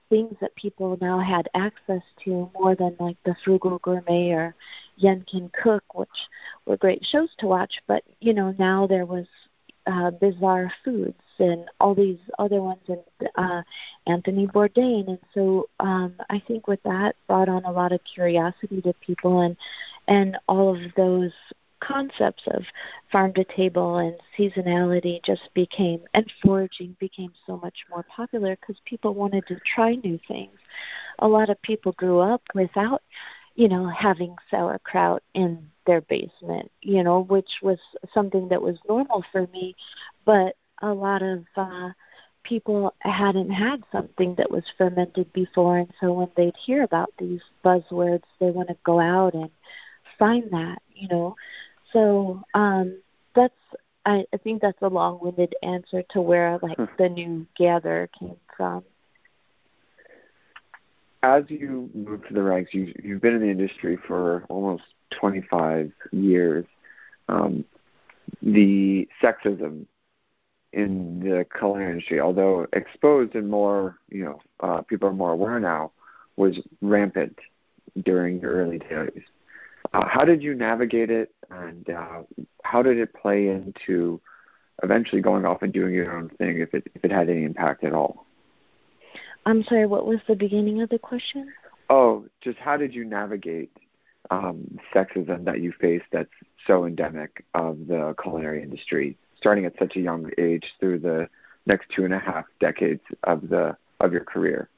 [0.09, 4.55] things that people now had access to more than like the Frugal Gourmet or
[4.97, 6.09] Yan Can Cook, which
[6.67, 7.81] were great shows to watch.
[7.87, 9.27] But you know now there was
[9.87, 13.01] uh, Bizarre Foods and all these other ones and
[13.37, 13.63] uh,
[14.07, 18.83] Anthony Bourdain, and so um, I think with that brought on a lot of curiosity
[18.83, 19.57] to people and
[20.09, 21.33] and all of those
[21.81, 22.65] concepts of
[23.11, 28.77] farm to table and seasonality just became and foraging became so much more popular because
[28.85, 30.59] people wanted to try new things.
[31.21, 33.03] A lot of people grew up without
[33.55, 37.79] you know having sauerkraut in their basement you know which was
[38.15, 39.75] something that was normal for me
[40.25, 41.91] but a lot of uh
[42.43, 47.43] people hadn't had something that was fermented before and so when they'd hear about these
[47.65, 49.51] buzzwords they want to go out and
[50.19, 51.35] find that you know
[51.93, 52.99] so um,
[53.35, 53.55] that's
[54.07, 56.85] I, I think that's a long-winded answer to where like hmm.
[56.99, 58.85] the new gather came from.
[61.23, 65.93] As you move to the ranks, you, you've been in the industry for almost 25
[66.13, 66.65] years.
[67.29, 67.65] Um,
[68.41, 69.85] the sexism
[70.73, 75.61] in the culinary industry, although exposed and more, you know, uh, people are more aware
[75.61, 75.93] now,
[76.37, 77.39] was rampant
[78.03, 79.23] during your early days.
[79.93, 82.23] Uh, how did you navigate it, and uh,
[82.63, 84.21] how did it play into
[84.83, 87.85] eventually going off and doing your own thing, if it if it had any impact
[87.85, 88.27] at all?
[89.47, 89.87] I'm sorry.
[89.87, 91.53] What was the beginning of the question?
[91.89, 93.77] Oh, just how did you navigate
[94.31, 96.31] um, sexism that you face that's
[96.67, 101.29] so endemic of the culinary industry, starting at such a young age through the
[101.67, 104.69] next two and a half decades of the of your career?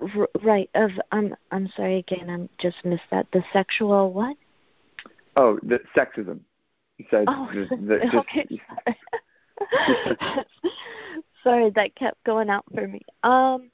[0.00, 0.70] R- right.
[0.74, 2.28] Of I'm I'm sorry again.
[2.30, 3.26] I'm just missed that.
[3.32, 4.36] The sexual what?
[5.36, 6.40] Oh, the sexism.
[7.12, 8.46] Oh, the, the, just, okay.
[8.86, 10.44] Sorry.
[11.42, 13.00] sorry, that kept going out for me.
[13.22, 13.70] Um,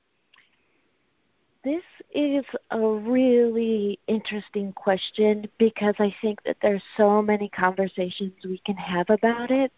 [1.62, 1.82] this
[2.14, 8.76] is a really interesting question because I think that there's so many conversations we can
[8.76, 9.70] have about it.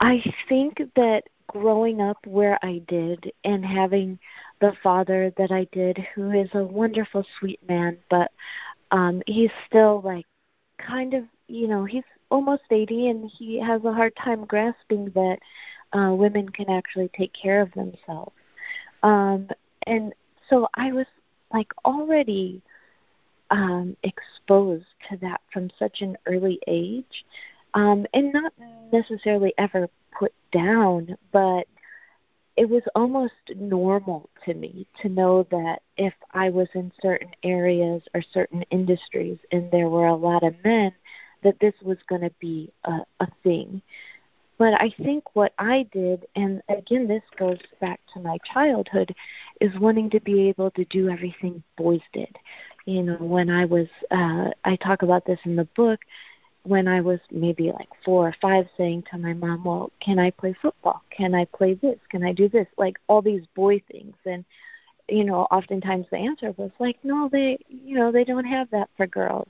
[0.00, 4.18] I think that growing up where I did and having
[4.60, 8.30] the father that I did, who is a wonderful, sweet man, but
[8.90, 10.26] um, he's still like
[10.78, 15.38] kind of, you know, he's almost 80 and he has a hard time grasping that
[15.92, 18.32] uh, women can actually take care of themselves.
[19.02, 19.48] Um,
[19.86, 20.12] and
[20.48, 21.06] so I was
[21.52, 22.62] like already
[23.50, 27.24] um, exposed to that from such an early age,
[27.74, 28.52] um, and not
[28.92, 29.88] necessarily ever
[30.18, 31.66] put down, but
[32.56, 38.02] it was almost normal to me to know that if I was in certain areas
[38.14, 40.92] or certain industries and there were a lot of men,
[41.42, 43.82] that this was going to be a, a thing.
[44.58, 49.14] But I think what I did, and again, this goes back to my childhood,
[49.60, 52.34] is wanting to be able to do everything boys did.
[52.86, 56.00] You know, when I was, uh, I talk about this in the book,
[56.66, 60.30] when I was maybe like four or five, saying to my mom, Well, can I
[60.30, 61.02] play football?
[61.10, 61.98] Can I play this?
[62.10, 62.66] Can I do this?
[62.76, 64.14] Like all these boy things.
[64.24, 64.44] And,
[65.08, 68.90] you know, oftentimes the answer was like, No, they, you know, they don't have that
[68.96, 69.48] for girls.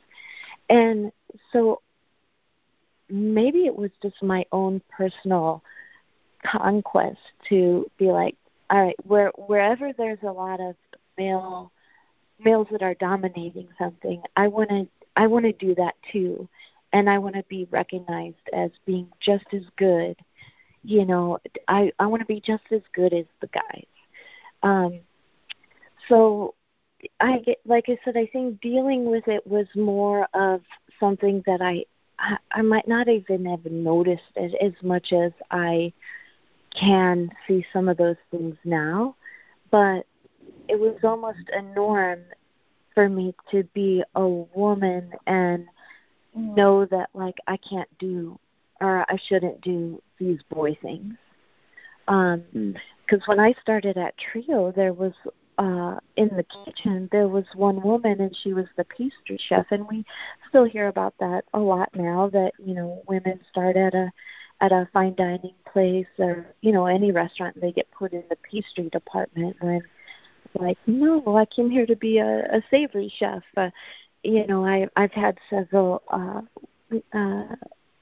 [0.68, 1.12] And
[1.52, 1.80] so
[3.08, 5.62] maybe it was just my own personal
[6.44, 8.36] conquest to be like,
[8.70, 10.74] all right, where wherever there's a lot of
[11.16, 11.70] male
[12.44, 16.48] males that are dominating something, I want to I want to do that too,
[16.96, 20.16] and I want to be recognized as being just as good.
[20.82, 21.38] You know,
[21.68, 23.84] I I want to be just as good as the guys.
[24.62, 25.00] Um,
[26.08, 26.54] so
[27.20, 30.62] I get like I said, I think dealing with it was more of
[30.98, 31.84] something that I
[32.18, 35.92] I, I might not even have noticed it as much as I
[36.74, 39.16] can see some of those things now,
[39.70, 40.06] but
[40.66, 42.20] it was almost a norm
[42.94, 45.66] for me to be a woman and
[46.36, 48.38] know that like I can't do
[48.80, 51.14] or I shouldn't do these boy things.
[52.08, 52.74] Um,
[53.04, 55.12] because when I started at Trio, there was
[55.58, 59.86] uh in the kitchen there was one woman and she was the pastry chef and
[59.88, 60.04] we
[60.48, 64.12] still hear about that a lot now that you know women start at a
[64.60, 68.36] at a fine dining place or you know any restaurant they get put in the
[68.36, 69.80] pastry department when
[70.58, 73.70] like no i came here to be a, a savory chef uh,
[74.26, 76.40] you know i i've had several uh
[77.16, 77.54] uh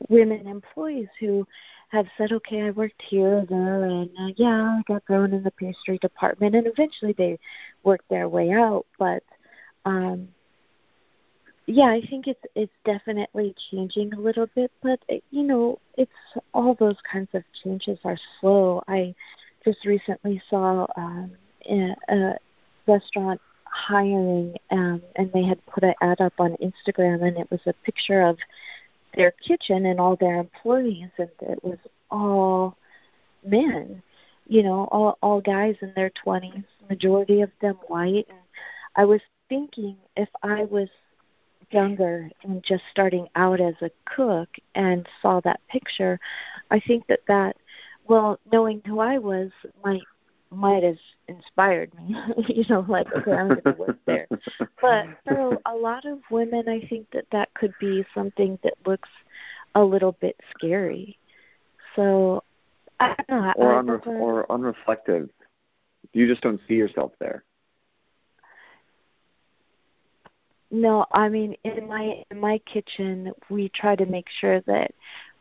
[0.09, 1.47] women employees who
[1.89, 5.51] have said, okay, I worked here there, and uh, yeah, I got thrown in the
[5.53, 7.39] pastry department, and eventually they
[7.85, 8.87] worked their way out.
[8.99, 9.23] But
[9.85, 10.29] um,
[11.67, 16.11] yeah, I think it's it's definitely changing a little bit, but it, you know, it's
[16.53, 18.83] all those kinds of changes are slow.
[18.89, 19.15] I
[19.65, 21.33] just recently saw um,
[21.71, 22.35] a, a
[22.87, 23.41] restaurant
[23.75, 27.73] hiring, um, and they had put an ad up on Instagram, and it was a
[27.85, 28.39] picture of
[29.17, 31.79] their kitchen and all their employees and it was
[32.11, 32.77] all
[33.45, 34.03] men
[34.47, 38.27] you know all all guys in their twenties majority of them white.
[38.29, 38.39] And
[38.97, 40.89] i was thinking if i was
[41.71, 46.19] younger and just starting out as a cook and saw that picture
[46.71, 47.57] i think that that
[48.07, 49.51] well knowing who i was
[49.85, 50.03] might
[50.55, 50.99] might have
[51.29, 52.17] inspired me.
[52.49, 54.27] you know, like okay, I'm going to work there.
[54.81, 59.09] But for a lot of women, I think that that could be something that looks
[59.75, 61.19] a little bit scary.
[61.97, 62.43] So
[63.01, 63.53] I don't know.
[63.57, 65.29] or I, unre- or unreflective.
[66.13, 67.45] You just don't see yourself there.
[70.71, 74.93] No, I mean in my in my kitchen we try to make sure that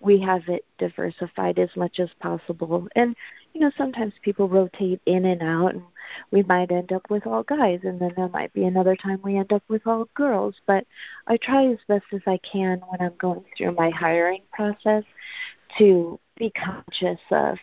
[0.04, 2.88] we have it diversified as much as possible.
[2.96, 3.16] And
[3.54, 5.84] you know, sometimes people rotate in and out and
[6.32, 9.38] we might end up with all guys and then there might be another time we
[9.38, 10.86] end up with all girls, but
[11.28, 15.04] I try as best as I can when I'm going through my hiring process
[15.78, 17.58] to be conscious of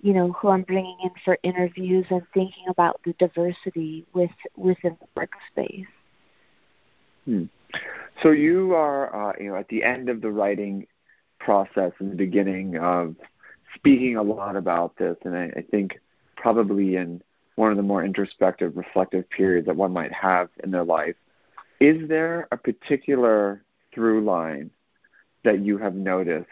[0.00, 4.96] you know who I'm bringing in for interviews and thinking about the diversity with within
[5.00, 5.86] the workspace.
[7.24, 7.44] Hmm.
[8.22, 10.86] So you are, uh, you know, at the end of the writing
[11.48, 13.16] process in the beginning of
[13.74, 15.98] speaking a lot about this, and I, I think
[16.36, 17.22] probably in
[17.54, 21.16] one of the more introspective, reflective periods that one might have in their life.
[21.80, 23.62] Is there a particular
[23.94, 24.70] through line
[25.42, 26.50] that you have noticed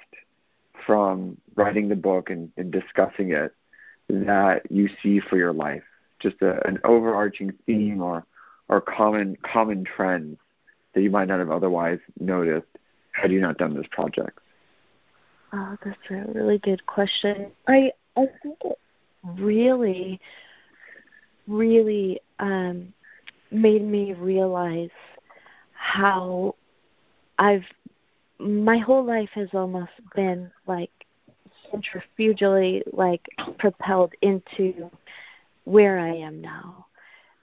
[0.86, 3.55] from writing the book and, and discussing it
[4.09, 5.84] that you see for your life?
[6.20, 8.24] Just a, an overarching theme or,
[8.70, 10.38] or common common trends
[10.94, 12.78] that you might not have otherwise noticed
[13.12, 14.38] had you not done this project?
[15.57, 17.53] Oh, that's a really good question.
[17.67, 18.79] I I think it
[19.25, 20.21] really,
[21.49, 22.93] really um,
[23.51, 24.91] made me realize
[25.73, 26.55] how
[27.39, 27.65] I've
[28.39, 30.91] my whole life has almost been like
[31.73, 33.23] centrifugally like
[33.59, 34.91] propelled into
[35.65, 36.87] where I am now.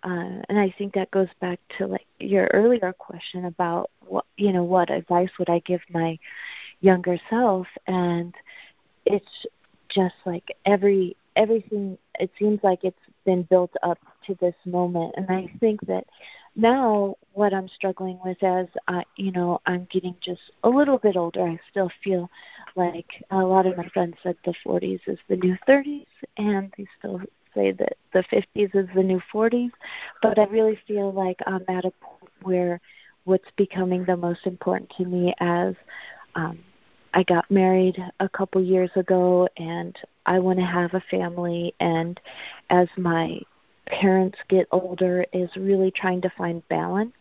[0.04, 4.54] Uh, and I think that goes back to like your earlier question about what you
[4.54, 6.20] know what advice would I give my
[6.84, 8.36] younger self and
[9.06, 9.46] it's
[9.90, 15.14] just like every everything it seems like it's been built up to this moment.
[15.18, 16.06] And i think that
[16.56, 21.16] now what i'm struggling with as i you know i'm getting just a little bit
[21.16, 22.30] older i still feel
[22.76, 26.06] like a lot of my friends said the 40s is the new 30s
[26.38, 27.20] and they still
[27.56, 29.72] say that the 50s is the new 40s
[30.22, 32.80] but i really feel like i'm at a point where
[33.24, 35.74] what's becoming the most important to me as
[36.36, 36.60] um
[37.14, 41.74] I got married a couple years ago and I want to have a family.
[41.80, 42.20] And
[42.70, 43.40] as my
[43.86, 47.14] parents get older is really trying to find balance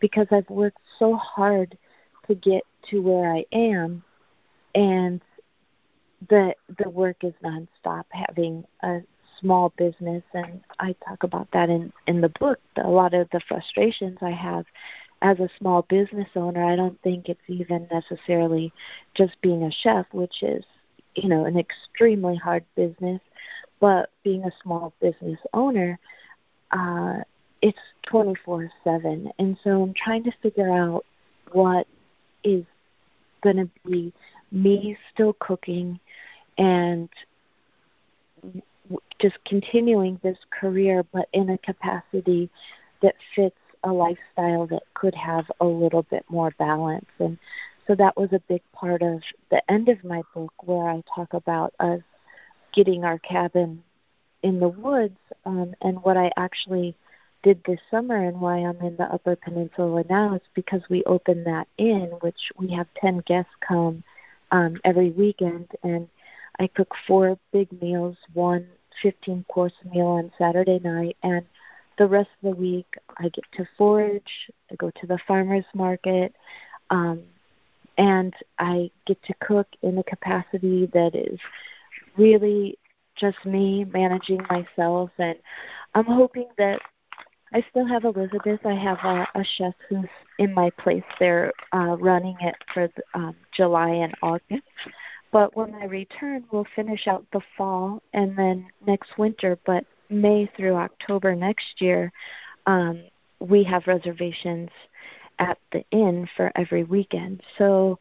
[0.00, 1.76] because I've worked so hard
[2.26, 4.02] to get to where I am
[4.74, 5.20] and
[6.28, 9.00] the the work is nonstop having a
[9.40, 10.22] small business.
[10.34, 14.30] And I talk about that in in the book a lot of the frustrations I
[14.30, 14.66] have
[15.22, 18.72] as a small business owner, I don't think it's even necessarily
[19.14, 20.64] just being a chef, which is,
[21.14, 23.20] you know, an extremely hard business,
[23.80, 25.98] but being a small business owner,
[26.70, 27.18] uh,
[27.62, 29.30] it's 24 7.
[29.38, 31.04] And so I'm trying to figure out
[31.52, 31.86] what
[32.42, 32.64] is
[33.42, 34.12] going to be
[34.50, 35.98] me still cooking
[36.56, 37.08] and
[39.18, 42.50] just continuing this career, but in a capacity
[43.02, 47.08] that fits a lifestyle that could have a little bit more balance.
[47.18, 47.38] And
[47.86, 51.32] so that was a big part of the end of my book where I talk
[51.32, 52.00] about us
[52.72, 53.82] getting our cabin
[54.42, 56.94] in the woods um, and what I actually
[57.42, 61.46] did this summer and why I'm in the Upper Peninsula now is because we opened
[61.46, 64.02] that inn, which we have 10 guests come
[64.50, 65.68] um, every weekend.
[65.82, 66.08] And
[66.58, 68.66] I cook four big meals, one
[69.02, 71.46] 15 course meal on Saturday night, and
[72.00, 72.86] the rest of the week
[73.18, 76.34] I get to forage, I go to the farmers market,
[76.88, 77.20] um,
[77.98, 81.38] and I get to cook in a capacity that is
[82.16, 82.78] really
[83.16, 85.10] just me managing myself.
[85.18, 85.36] And
[85.94, 86.80] I'm hoping that
[87.52, 88.60] I still have Elizabeth.
[88.64, 93.02] I have a, a chef who's in my place there uh, running it for the,
[93.12, 94.62] um, July and August.
[95.32, 99.58] But when I return, we'll finish out the fall and then next winter.
[99.66, 102.12] But May through October next year,
[102.66, 103.04] um,
[103.38, 104.70] we have reservations
[105.38, 107.42] at the inn for every weekend.
[107.56, 107.98] So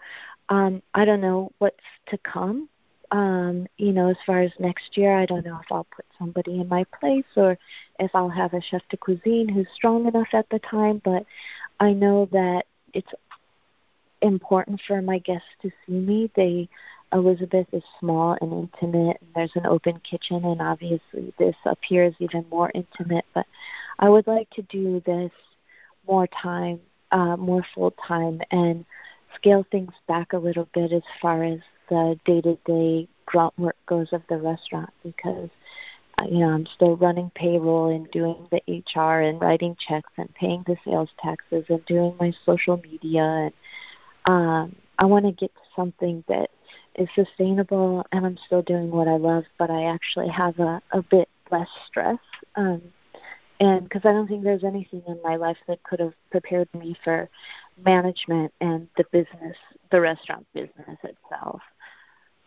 [0.50, 2.68] um, I don't know what's to come.
[3.12, 6.60] Um, you know, as far as next year, I don't know if I'll put somebody
[6.60, 7.58] in my place or
[8.00, 11.02] if I'll have a chef de cuisine who's strong enough at the time.
[11.04, 11.26] But
[11.80, 13.12] I know that it's
[14.22, 16.30] important for my guests to see me.
[16.36, 16.70] They
[17.14, 22.46] Elizabeth is small and intimate, and there's an open kitchen, and obviously this appears even
[22.50, 23.26] more intimate.
[23.34, 23.46] But
[24.00, 25.32] I would like to do this
[26.08, 26.80] more time,
[27.12, 28.86] uh, more full time, and
[29.36, 33.78] scale things back a little bit as far as the day to day grunt work
[33.86, 35.50] goes of the restaurant because
[36.18, 40.34] uh, you know I'm still running payroll and doing the HR and writing checks and
[40.34, 43.54] paying the sales taxes and doing my social media and
[44.26, 46.50] um, I want to get to something that
[47.00, 51.02] is sustainable and I'm still doing what I love, but I actually have a, a
[51.02, 52.20] bit less stress.
[52.56, 52.82] Um,
[53.60, 56.96] and because I don't think there's anything in my life that could have prepared me
[57.04, 57.30] for
[57.84, 59.58] management and the business,
[59.92, 61.62] the restaurant business itself.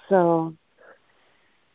[0.08, 0.54] So,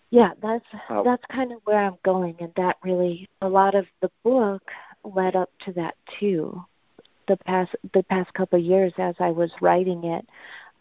[0.09, 1.03] yeah, that's oh.
[1.03, 4.63] that's kind of where I'm going, and that really a lot of the book
[5.03, 6.63] led up to that too.
[7.28, 10.25] The past the past couple of years, as I was writing it,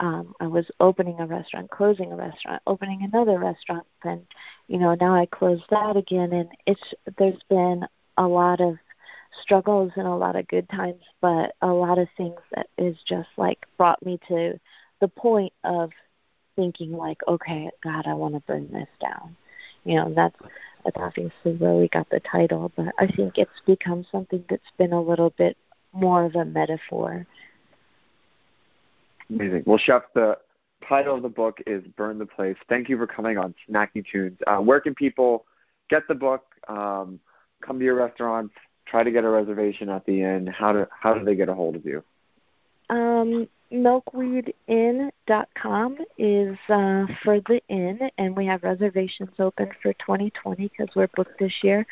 [0.01, 4.27] um, I was opening a restaurant, closing a restaurant, opening another restaurant, and
[4.69, 7.87] you know now I closed that again, and it's there's been
[8.19, 8.77] a lot of
[9.43, 13.29] struggles and a lot of good times, but a lot of things that is just
[13.37, 14.59] like brought me to
[15.01, 15.91] the point of
[16.57, 19.37] thinking like, okay, God, I want to burn this down.
[19.85, 20.37] You know, that's
[20.85, 24.93] that's obviously where we got the title, but I think it's become something that's been
[24.93, 25.57] a little bit
[25.93, 27.27] more of a metaphor.
[29.31, 29.65] Amazing.
[29.67, 30.39] Well, Chef, the
[30.89, 32.57] title of the book is Burn the Place.
[32.69, 34.39] Thank you for coming on Snacky Tunes.
[34.47, 35.45] Uh, where can people
[35.89, 37.19] get the book, um,
[37.61, 38.55] come to your restaurants,
[38.87, 40.47] try to get a reservation at the inn?
[40.47, 42.05] How do, how do they get a hold of you?
[42.89, 50.89] Um, milkweedinn.com is uh, for the inn, and we have reservations open for 2020 because
[50.95, 51.85] we're booked this year.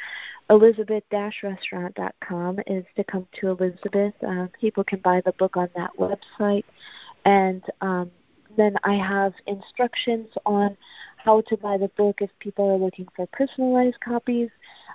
[0.50, 4.12] Elizabeth-restaurant.com is to come to Elizabeth.
[4.22, 6.64] Uh, people can buy the book on that website,
[7.24, 8.10] and um,
[8.56, 10.76] then I have instructions on
[11.16, 14.50] how to buy the book if people are looking for personalized copies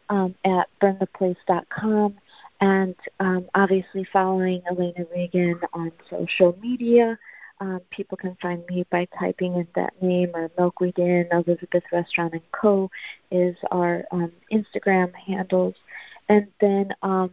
[0.09, 2.15] um, at burntheplace.com
[2.61, 7.17] and um, obviously following Iliana Regan on social media.
[7.61, 12.33] Um, people can find me by typing in that name or Milkweed Inn, Elizabeth Restaurant
[12.33, 12.89] and Co.
[13.31, 15.75] is our um, Instagram handles,
[16.29, 17.31] and then um,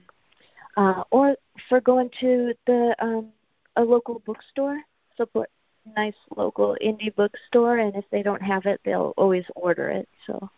[0.76, 1.36] uh, or
[1.68, 3.28] for going to the um,
[3.76, 4.80] a local bookstore,
[5.16, 5.50] support
[5.96, 10.08] nice local indie bookstore, and if they don't have it, they'll always order it.
[10.26, 10.48] So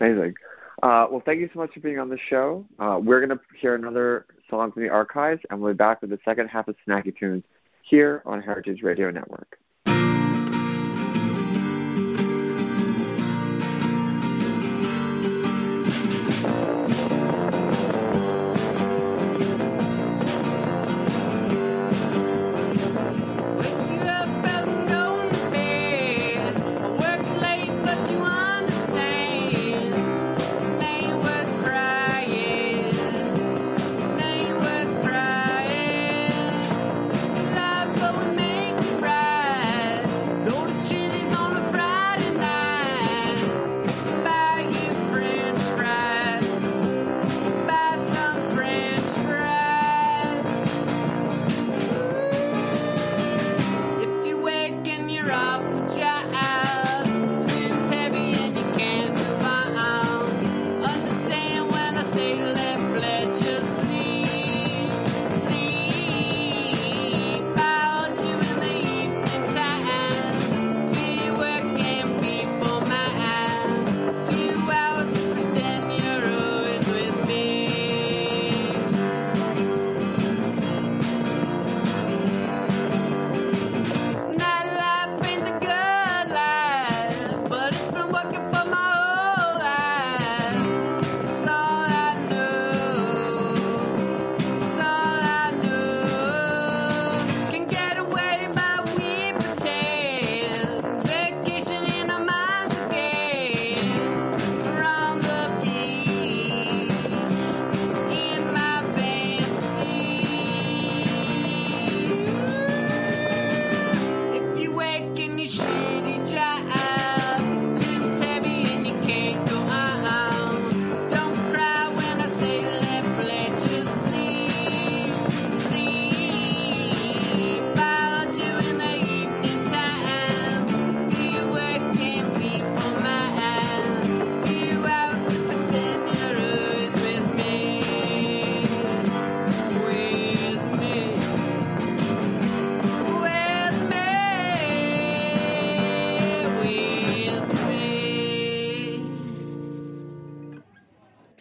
[0.00, 0.34] amazing.
[0.82, 2.64] Uh, well, thank you so much for being on the show.
[2.78, 6.10] Uh, we're going to hear another song from the archives, and we'll be back with
[6.10, 7.44] the second half of Snacky Tunes
[7.82, 9.58] here on Heritage Radio Network.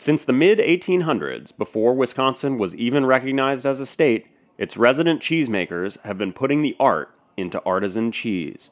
[0.02, 4.26] Since the mid 1800s, before Wisconsin was even recognized as a state,
[4.58, 8.72] its resident cheesemakers have been putting the art into artisan cheese.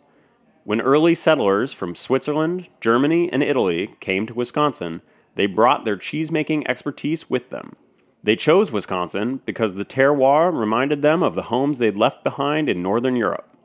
[0.63, 5.03] When early settlers from Switzerland, Germany, and Italy came to Wisconsin,
[5.35, 7.75] they brought their cheesemaking expertise with them.
[8.23, 12.81] They chose Wisconsin because the terroir reminded them of the homes they'd left behind in
[12.81, 13.55] northern Europe.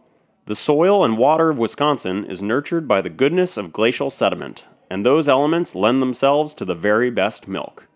[0.45, 5.05] The soil and water of Wisconsin is nurtured by the goodness of glacial sediment, and
[5.05, 7.89] those elements lend themselves to the very best milk.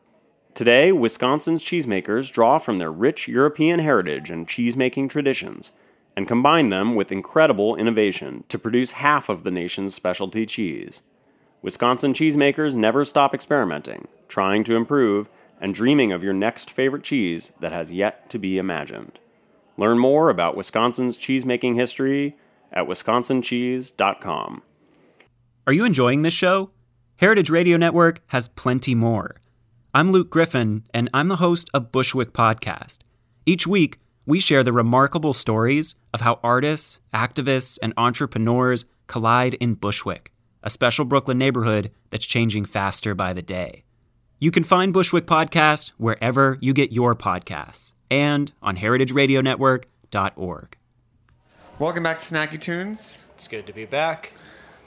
[0.55, 5.70] Today, Wisconsin's cheesemakers draw from their rich European heritage and cheesemaking traditions
[6.16, 11.03] and combine them with incredible innovation to produce half of the nation's specialty cheese.
[11.62, 15.28] Wisconsin cheesemakers never stop experimenting, trying to improve,
[15.61, 19.20] and dreaming of your next favorite cheese that has yet to be imagined.
[19.76, 22.36] Learn more about Wisconsin's cheesemaking history
[22.72, 24.62] at wisconsincheese.com.
[25.66, 26.70] Are you enjoying this show?
[27.19, 29.35] Heritage Radio Network has plenty more.
[29.93, 33.01] I'm Luke Griffin, and I'm the host of Bushwick Podcast.
[33.45, 39.75] Each week, we share the remarkable stories of how artists, activists, and entrepreneurs collide in
[39.75, 43.83] Bushwick, a special Brooklyn neighborhood that's changing faster by the day.
[44.39, 50.77] You can find Bushwick Podcast wherever you get your podcasts and on heritageradionetwork.org.
[51.81, 53.25] Welcome back to Snacky Tunes.
[53.35, 54.35] It's good to be back.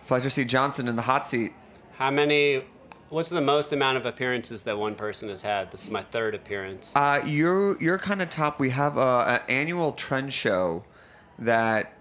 [0.07, 1.51] Pleasure to see Johnson in the hot seat.
[2.01, 2.63] How many?
[3.09, 5.69] What's the most amount of appearances that one person has had?
[5.69, 6.95] This is my third appearance.
[6.95, 8.59] Uh, you're you're kind of top.
[8.59, 10.83] We have a, an annual trend show
[11.37, 11.93] that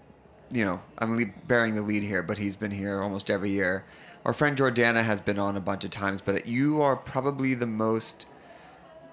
[0.51, 3.85] you know I'm bearing the lead here, but he's been here almost every year.
[4.25, 7.67] Our friend Jordana has been on a bunch of times, but you are probably the
[7.67, 8.25] most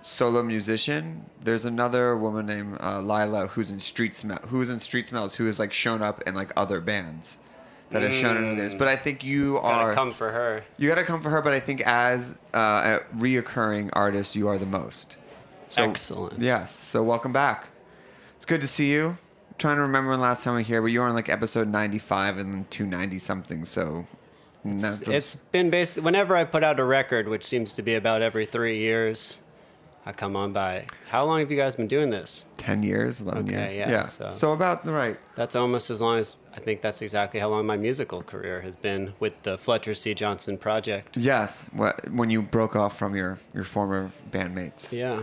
[0.02, 1.26] solo musician.
[1.44, 5.48] There's another woman named uh, Lila who's in Street Smell, who's in Street Smells, who
[5.48, 7.40] has like shown up in like other bands
[7.92, 8.76] that has shown in others.
[8.76, 10.64] But I think you Gotta are come for her.
[10.78, 11.42] you got to come for her.
[11.42, 15.18] But I think as uh, a reoccurring artist, you are the most.
[15.76, 16.40] Excellent.
[16.40, 16.76] Yes.
[16.76, 17.68] So welcome back.
[18.36, 19.10] It's good to see you.
[19.50, 21.30] I'm trying to remember when last time we were here, but you were on like
[21.30, 23.66] episode 95 and then 290 something.
[23.66, 24.06] So
[24.64, 27.96] that was- It's been basically whenever I put out a record, which seems to be
[27.96, 29.40] about every three years,
[30.06, 30.86] I come on by.
[31.10, 32.46] How long have you guys been doing this?
[32.58, 33.78] 10 years, 11 Okay, years.
[33.78, 34.32] yeah, So.
[34.32, 35.18] so- about the right.
[35.36, 38.76] That's almost as long as I think that's exactly how long my musical career has
[38.76, 40.16] been with the Fletcher C.
[40.16, 41.16] Johnson project.
[41.16, 41.68] Yes.
[42.10, 44.92] When you broke off from your, your former bandmates.
[44.92, 45.22] Yeah.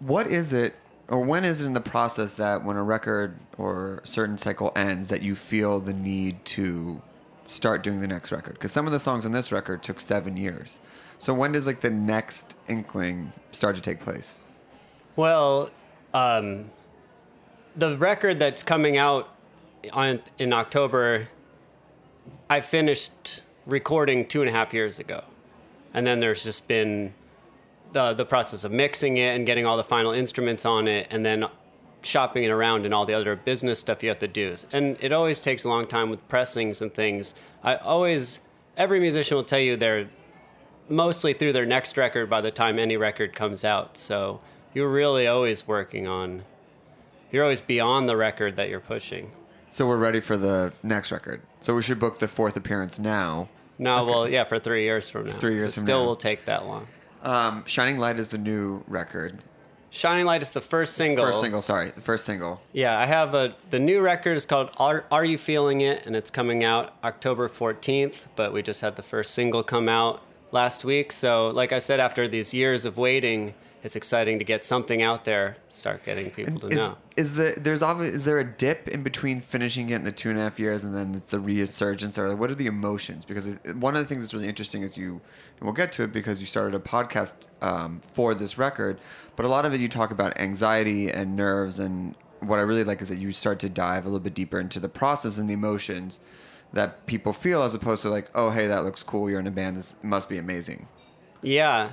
[0.00, 0.74] What is it,
[1.06, 4.72] or when is it in the process that when a record or a certain cycle
[4.74, 7.00] ends, that you feel the need to
[7.46, 8.54] start doing the next record?
[8.54, 10.80] Because some of the songs on this record took seven years.
[11.18, 14.40] So when does like the next inkling start to take place?
[15.14, 15.70] Well,
[16.12, 16.72] um,
[17.76, 19.28] the record that's coming out
[19.90, 21.28] on in October,
[22.48, 25.24] I finished recording two and a half years ago,
[25.92, 27.14] and then there's just been
[27.92, 31.24] the the process of mixing it and getting all the final instruments on it, and
[31.24, 31.46] then
[32.02, 34.54] shopping it around and all the other business stuff you have to do.
[34.72, 37.34] And it always takes a long time with pressings and things.
[37.62, 38.40] I always
[38.76, 40.08] every musician will tell you they're
[40.88, 43.96] mostly through their next record by the time any record comes out.
[43.96, 44.40] So
[44.72, 46.44] you're really always working on,
[47.30, 49.32] you're always beyond the record that you're pushing.
[49.70, 51.42] So we're ready for the next record.
[51.60, 53.48] So we should book the fourth appearance now.
[53.78, 55.32] No, well, yeah, for three years from now.
[55.32, 56.06] Three years it from still now.
[56.06, 56.86] will take that long.
[57.22, 59.38] Um, Shining Light is the new record.
[59.90, 61.24] Shining Light is the first single.
[61.24, 62.60] First single, sorry, the first single.
[62.72, 66.14] Yeah, I have a the new record is called Are, Are You Feeling It and
[66.14, 70.84] it's coming out October 14th, but we just had the first single come out last
[70.84, 71.12] week.
[71.12, 75.24] So, like I said after these years of waiting, it's exciting to get something out
[75.24, 76.98] there, start getting people to Is, know.
[77.16, 80.30] is the there's obvi- is there a dip in between finishing it in the two
[80.30, 83.24] and a half years and then it's the resurgence or what are the emotions?
[83.24, 85.12] Because it, one of the things that's really interesting is you,
[85.58, 88.98] and we'll get to it because you started a podcast um, for this record,
[89.36, 92.84] but a lot of it you talk about anxiety and nerves and what I really
[92.84, 95.48] like is that you start to dive a little bit deeper into the process and
[95.48, 96.20] the emotions
[96.72, 99.50] that people feel as opposed to like oh hey that looks cool you're in a
[99.50, 100.86] band this must be amazing.
[101.42, 101.90] Yeah.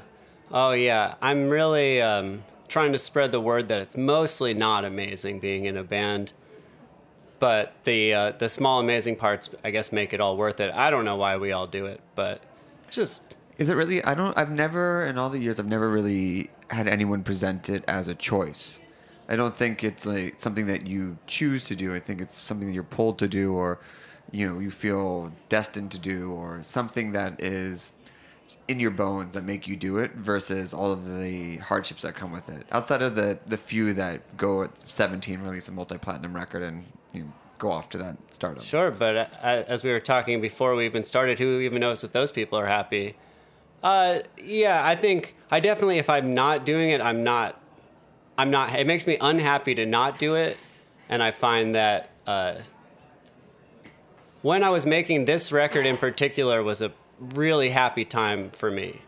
[0.56, 1.16] Oh, yeah.
[1.22, 5.76] I'm really um, trying to spread the word that it's mostly not amazing being in
[5.76, 6.32] a band.
[7.40, 10.74] But the uh, the small amazing parts, I guess, make it all worth it.
[10.74, 12.42] I don't know why we all do it, but
[12.90, 14.02] just Is it really?
[14.06, 14.36] I don't.
[14.38, 15.60] I've never in all the years.
[15.60, 18.80] I've never really had anyone present it as a choice.
[19.28, 21.94] I don't think it's like something that you choose to do.
[21.94, 23.80] I think it's something that you're pulled to do, or
[24.32, 27.92] you know, you feel destined to do, or something that is
[28.68, 30.12] in your bones that make you do it.
[30.14, 32.66] Versus all of the hardships that come with it.
[32.72, 37.22] Outside of the the few that go at 17, release a multi-platinum record, and you
[37.22, 38.64] know, go off to that stardom.
[38.64, 42.12] Sure, but uh, as we were talking before we even started, who even knows if
[42.12, 43.16] those people are happy?
[43.84, 47.62] Uh, yeah, I think I definitely, if I'm not doing it, I'm not.
[48.38, 48.78] I'm not.
[48.78, 50.58] It makes me unhappy to not do it,
[51.08, 52.56] and I find that uh,
[54.42, 59.02] when I was making this record in particular was a really happy time for me.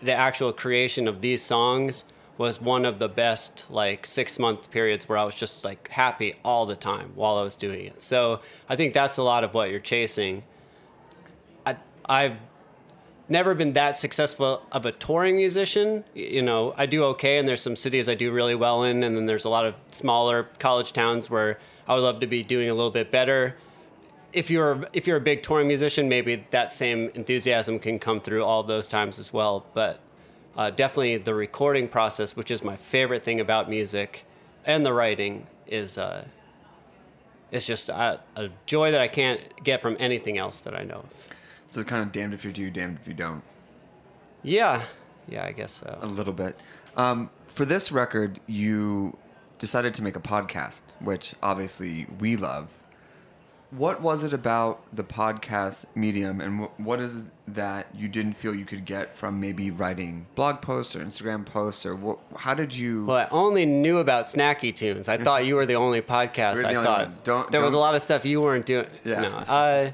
[0.00, 2.04] The actual creation of these songs
[2.38, 6.34] was one of the best like six month periods where I was just like happy
[6.44, 8.02] all the time while I was doing it.
[8.02, 10.42] So I think that's a lot of what you're chasing.
[11.64, 11.76] I
[12.06, 12.38] I've
[13.28, 16.04] never been that successful of a touring musician.
[16.14, 19.16] You know, I do okay, and there's some cities I do really well in, and
[19.16, 22.68] then there's a lot of smaller college towns where I would love to be doing
[22.68, 23.56] a little bit better.
[24.32, 28.44] If you're if you're a big touring musician, maybe that same enthusiasm can come through
[28.44, 29.66] all those times as well.
[29.74, 30.00] But
[30.56, 34.24] uh, definitely the recording process, which is my favorite thing about music,
[34.64, 36.26] and the writing, is uh,
[37.50, 40.96] is just a, a joy that I can't get from anything else that I know
[40.96, 41.04] of.
[41.68, 43.42] So it's kind of damned if you do, damned if you don't.
[44.42, 44.84] Yeah,
[45.28, 45.98] yeah, I guess so.
[46.02, 46.58] A little bit.
[46.96, 49.16] Um, for this record, you
[49.58, 52.68] decided to make a podcast, which obviously we love.
[53.74, 58.34] What was it about the podcast medium, and wh- what is it that you didn't
[58.34, 62.52] feel you could get from maybe writing blog posts or Instagram posts, or wh- how
[62.52, 63.06] did you?
[63.06, 65.08] Well, I only knew about Snacky Tunes.
[65.08, 66.56] I thought you were the only podcast.
[66.60, 67.24] The I only thought.
[67.24, 68.86] Don't- there was a lot of stuff you weren't doing.
[69.04, 69.22] Yeah.
[69.22, 69.28] No.
[69.28, 69.90] Uh,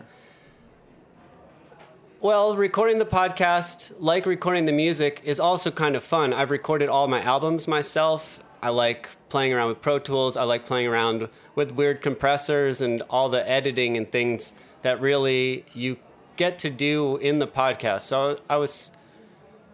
[2.20, 6.32] well, recording the podcast, like recording the music, is also kind of fun.
[6.32, 8.40] I've recorded all my albums myself.
[8.62, 10.36] I like playing around with Pro Tools.
[10.36, 14.52] I like playing around with weird compressors and all the editing and things
[14.82, 15.96] that really you
[16.36, 18.02] get to do in the podcast.
[18.02, 18.92] So I was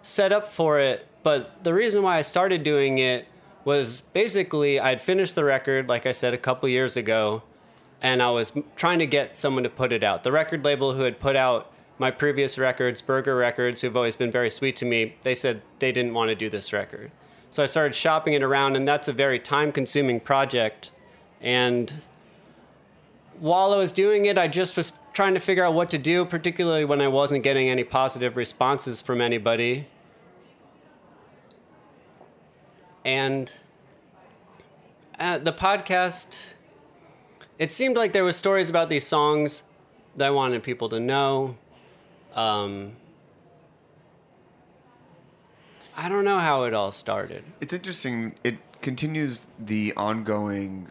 [0.02, 1.06] set up for it.
[1.22, 3.26] But the reason why I started doing it
[3.64, 7.42] was basically I'd finished the record, like I said, a couple years ago,
[8.02, 10.24] and I was trying to get someone to put it out.
[10.24, 14.30] The record label who had put out my previous records, Burger Records, who've always been
[14.30, 17.10] very sweet to me, they said they didn't want to do this record.
[17.54, 20.90] So I started shopping it around, and that's a very time consuming project.
[21.40, 22.02] And
[23.38, 26.24] while I was doing it, I just was trying to figure out what to do,
[26.24, 29.86] particularly when I wasn't getting any positive responses from anybody.
[33.04, 33.52] And
[35.20, 36.54] uh, the podcast,
[37.60, 39.62] it seemed like there was stories about these songs
[40.16, 41.56] that I wanted people to know.
[42.34, 42.96] Um,
[45.96, 47.44] I don't know how it all started.
[47.60, 48.34] It's interesting.
[48.42, 50.90] It continues the ongoing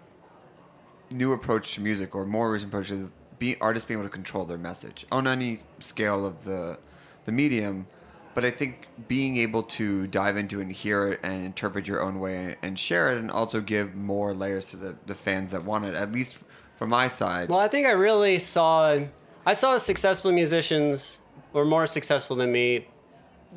[1.12, 4.46] new approach to music, or more recent approach to be artists being able to control
[4.46, 6.80] their message on any scale of the
[7.26, 7.88] the medium.
[8.34, 12.20] But I think being able to dive into and hear it and interpret your own
[12.20, 15.86] way and share it, and also give more layers to the, the fans that want
[15.86, 16.40] it, at least
[16.78, 17.50] from my side.
[17.50, 19.00] Well, I think I really saw
[19.46, 21.20] I saw successful musicians
[21.52, 22.88] were more successful than me.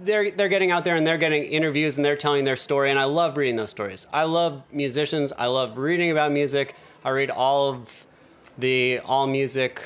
[0.03, 2.99] They're they're getting out there and they're getting interviews and they're telling their story and
[2.99, 4.07] I love reading those stories.
[4.13, 5.33] I love musicians.
[5.37, 6.75] I love reading about music.
[7.05, 8.07] I read all of
[8.59, 9.83] the all music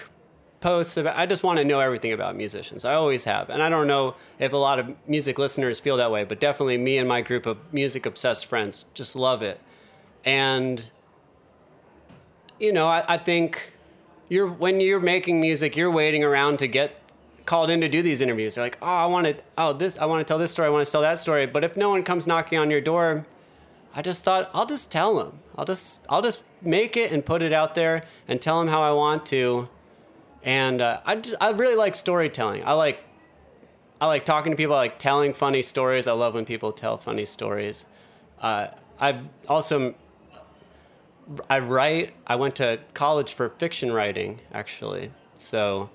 [0.60, 2.84] posts about I just want to know everything about musicians.
[2.84, 3.50] I always have.
[3.50, 6.78] And I don't know if a lot of music listeners feel that way, but definitely
[6.78, 9.60] me and my group of music obsessed friends just love it.
[10.24, 10.90] And
[12.58, 13.72] you know, I, I think
[14.28, 16.99] you're when you're making music, you're waiting around to get
[17.46, 18.54] called in to do these interviews.
[18.54, 20.70] They're like, oh, I want to, oh, this, I want to tell this story, I
[20.70, 21.46] want to tell that story.
[21.46, 23.26] But if no one comes knocking on your door,
[23.94, 25.40] I just thought I'll just tell them.
[25.56, 28.82] I'll just, I'll just make it and put it out there and tell them how
[28.82, 29.68] I want to.
[30.42, 32.64] And uh, I, just, I really like storytelling.
[32.64, 33.00] I like,
[34.00, 34.74] I like talking to people.
[34.74, 36.06] I like telling funny stories.
[36.06, 37.84] I love when people tell funny stories.
[38.40, 38.68] Uh,
[38.98, 39.94] I've also
[41.48, 42.14] I write.
[42.26, 45.12] I went to college for fiction writing, actually.
[45.36, 45.90] So,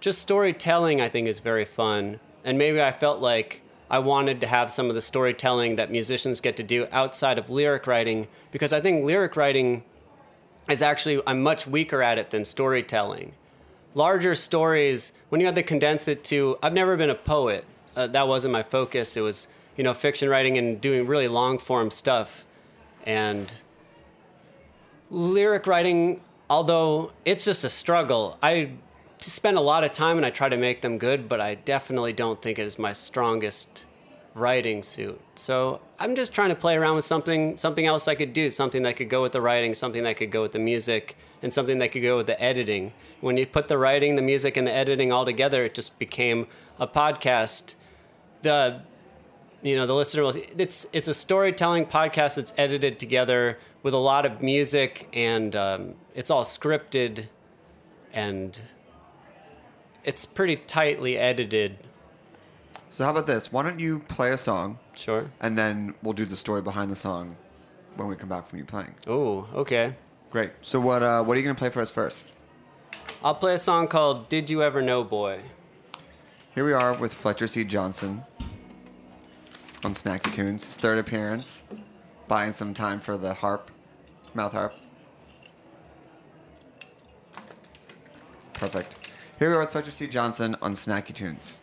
[0.00, 2.20] just storytelling, I think, is very fun.
[2.44, 6.40] And maybe I felt like I wanted to have some of the storytelling that musicians
[6.40, 9.84] get to do outside of lyric writing, because I think lyric writing
[10.68, 13.32] is actually, I'm much weaker at it than storytelling.
[13.94, 17.64] Larger stories, when you have to condense it to, I've never been a poet.
[17.96, 19.16] Uh, that wasn't my focus.
[19.16, 22.44] It was, you know, fiction writing and doing really long form stuff.
[23.04, 23.52] And
[25.10, 28.74] lyric writing, although it's just a struggle, I
[29.28, 32.12] spend a lot of time and I try to make them good, but I definitely
[32.12, 33.84] don't think it is my strongest
[34.34, 35.20] writing suit.
[35.34, 38.82] So I'm just trying to play around with something, something else I could do, something
[38.84, 41.78] that could go with the writing, something that could go with the music, and something
[41.78, 42.92] that could go with the editing.
[43.20, 46.46] When you put the writing, the music, and the editing all together, it just became
[46.78, 47.74] a podcast.
[48.42, 48.82] The
[49.62, 53.98] you know the listener will it's it's a storytelling podcast that's edited together with a
[53.98, 57.26] lot of music and um, it's all scripted
[58.12, 58.58] and
[60.04, 61.76] it's pretty tightly edited
[62.90, 63.52] So how about this?
[63.52, 66.96] Why don't you play a song, sure and then we'll do the story behind the
[66.96, 67.36] song
[67.96, 68.94] when we come back from you playing.
[69.06, 69.94] oh okay
[70.30, 70.52] Great.
[70.62, 72.24] So what uh, what are you gonna play for us first?
[73.22, 75.40] i'll play a song called did you ever know boy
[76.54, 77.64] Here we are with Fletcher C.
[77.64, 78.22] Johnson
[79.84, 81.62] on Snacky Tunes, his third appearance,
[82.28, 83.70] buying some time for the harp,
[84.34, 84.74] mouth harp.
[88.52, 88.96] Perfect.
[89.40, 90.06] Here we are with Fletcher C.
[90.06, 91.60] Johnson on Snacky Tunes.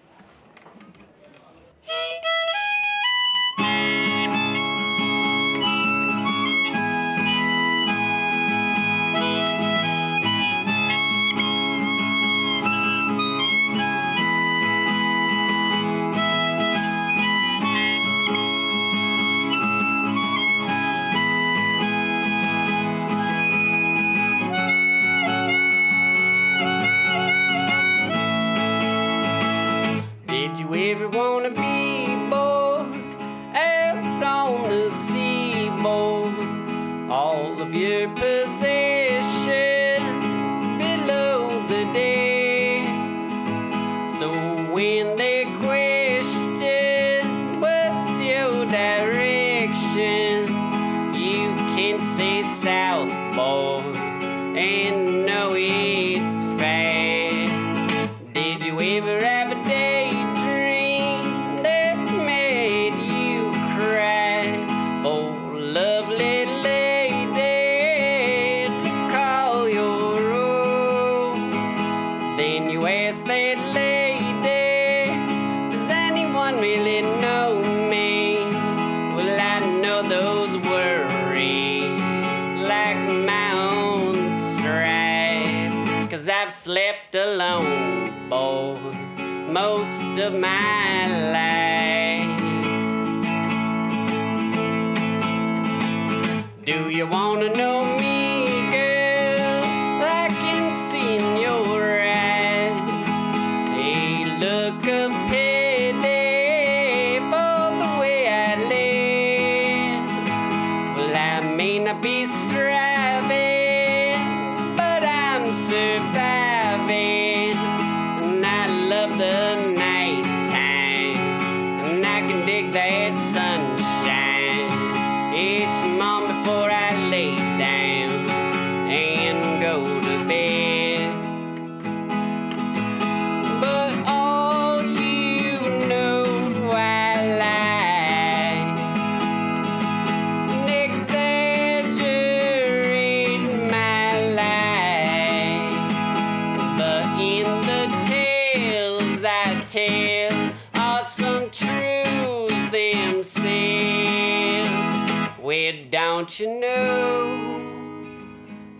[156.40, 157.62] You know?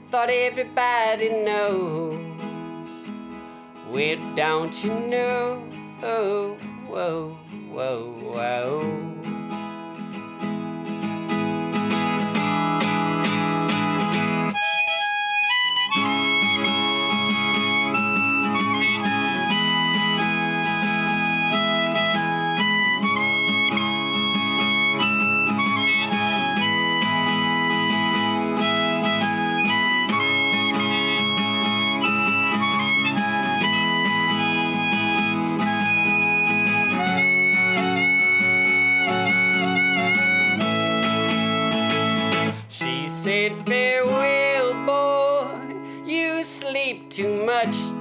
[0.10, 3.10] Thought everybody knows.
[3.90, 5.64] Well, don't you know?
[6.04, 6.56] Oh,
[6.88, 7.30] whoa,
[7.72, 9.07] whoa, whoa.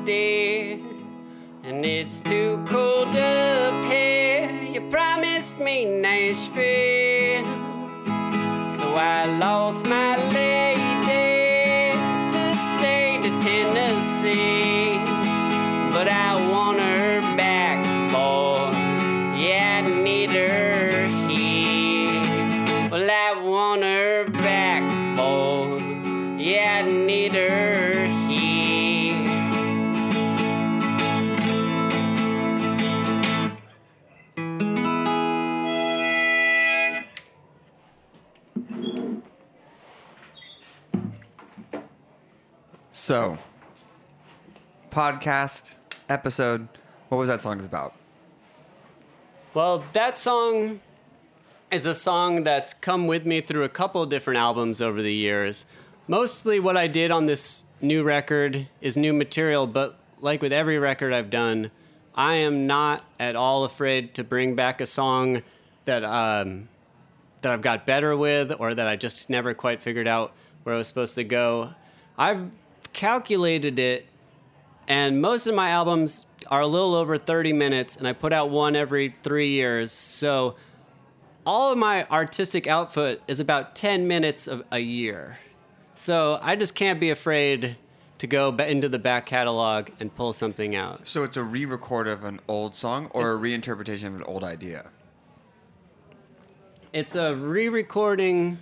[0.08, 2.85] And it's too cold
[43.06, 43.38] So,
[44.90, 45.76] podcast
[46.08, 46.66] episode.
[47.08, 47.94] What was that song about?
[49.54, 50.80] Well, that song
[51.70, 55.14] is a song that's come with me through a couple of different albums over the
[55.14, 55.66] years.
[56.08, 60.80] Mostly what I did on this new record is new material, but like with every
[60.80, 61.70] record I've done,
[62.16, 65.44] I am not at all afraid to bring back a song
[65.84, 66.68] that um,
[67.42, 70.32] that I've got better with or that I just never quite figured out
[70.64, 71.70] where I was supposed to go.
[72.18, 72.50] I've
[72.96, 74.06] calculated it
[74.88, 78.50] and most of my albums are a little over 30 minutes and i put out
[78.50, 79.92] one every three years.
[79.92, 80.56] So
[81.44, 85.38] all of my artistic output is about 10 minutes of a year.
[85.94, 87.76] So i just can't be afraid
[88.18, 91.06] to go into the back catalog and pull something out.
[91.06, 94.86] So it's a re-record of an old song or a reinterpretation of an old idea.
[96.94, 98.58] it's a re-recording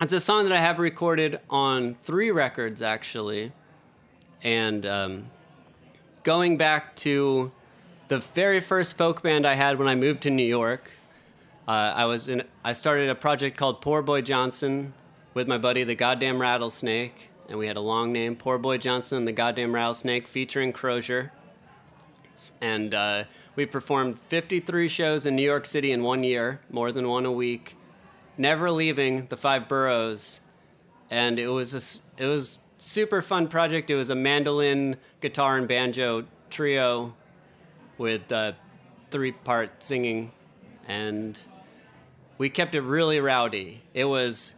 [0.00, 3.52] it's a song that i have recorded on three records actually.
[4.42, 5.26] And um,
[6.22, 7.52] going back to
[8.08, 10.90] the very first folk band i had when i moved to new york
[11.68, 14.94] uh, i was in i started a project called poor boy johnson
[15.34, 17.28] with my buddy the goddamn rattlesnake.
[17.48, 21.32] And we had a long name poor boy johnson and the goddamn rattlesnake featuring crozier.
[22.60, 23.24] And uh,
[23.54, 27.32] we performed 53 shows in New York City in one year, more than one a
[27.32, 27.76] week,
[28.40, 30.40] never leaving the five boroughs.
[31.10, 33.90] And it was a, it was super fun project.
[33.90, 37.14] It was a mandolin, guitar, and banjo trio
[37.98, 38.52] with uh,
[39.10, 40.32] three part singing,
[40.88, 41.38] and
[42.38, 43.82] we kept it really rowdy.
[43.92, 44.54] It was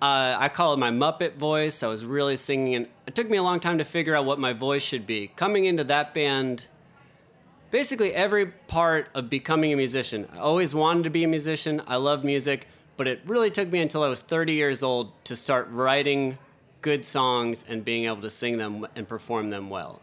[0.00, 1.82] uh, I call it my Muppet voice.
[1.82, 4.38] I was really singing, and it took me a long time to figure out what
[4.38, 5.28] my voice should be.
[5.36, 6.66] Coming into that band,
[7.70, 10.28] basically every part of becoming a musician.
[10.32, 11.82] I always wanted to be a musician.
[11.86, 12.66] I love music,
[12.96, 16.38] but it really took me until I was 30 years old to start writing
[16.82, 20.00] good songs and being able to sing them and perform them well.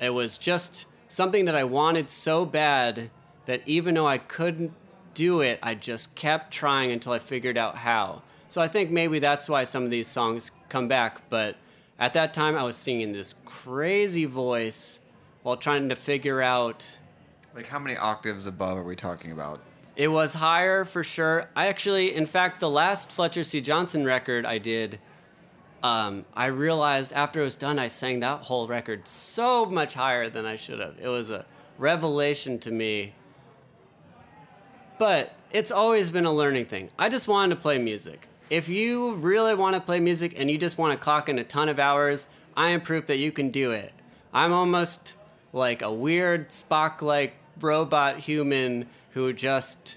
[0.00, 3.10] It was just something that I wanted so bad
[3.46, 4.72] that even though I couldn't
[5.14, 8.22] do it, I just kept trying until I figured out how.
[8.48, 11.28] So I think maybe that's why some of these songs come back.
[11.30, 11.56] But
[11.98, 15.00] at that time, I was singing this crazy voice
[15.42, 16.98] while trying to figure out.
[17.54, 19.60] Like, how many octaves above are we talking about?
[19.96, 21.48] It was higher for sure.
[21.56, 23.62] I actually, in fact, the last Fletcher C.
[23.62, 25.00] Johnson record I did,
[25.82, 30.28] um, I realized after it was done, I sang that whole record so much higher
[30.28, 30.96] than I should have.
[31.00, 31.46] It was a
[31.78, 33.14] revelation to me.
[34.98, 36.90] But it's always been a learning thing.
[36.98, 38.28] I just wanted to play music.
[38.50, 41.44] If you really want to play music and you just want to clock in a
[41.44, 43.92] ton of hours, I am proof that you can do it.
[44.32, 45.14] I'm almost
[45.52, 48.86] like a weird Spock like robot human
[49.16, 49.96] who just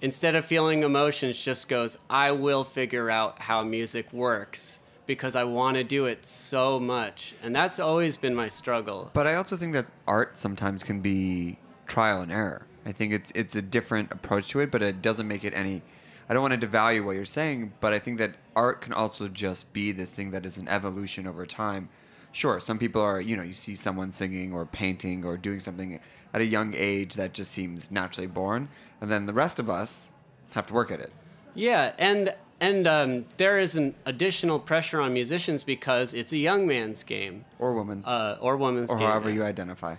[0.00, 5.44] instead of feeling emotions just goes i will figure out how music works because i
[5.44, 9.56] want to do it so much and that's always been my struggle But I also
[9.56, 11.56] think that art sometimes can be
[11.86, 12.66] trial and error.
[12.86, 15.82] I think it's it's a different approach to it, but it doesn't make it any.
[16.28, 19.28] I don't want to devalue what you're saying, but I think that art can also
[19.28, 21.88] just be this thing that is an evolution over time.
[22.32, 26.00] Sure, some people are, you know, you see someone singing or painting or doing something
[26.32, 28.68] at a young age that just seems naturally born,
[29.00, 30.10] and then the rest of us
[30.50, 31.12] have to work at it.
[31.54, 36.66] yeah and and um, there is an additional pressure on musicians because it's a young
[36.66, 38.96] man's game Or woman's, uh, or woman's game.
[38.98, 39.96] or game however you identify.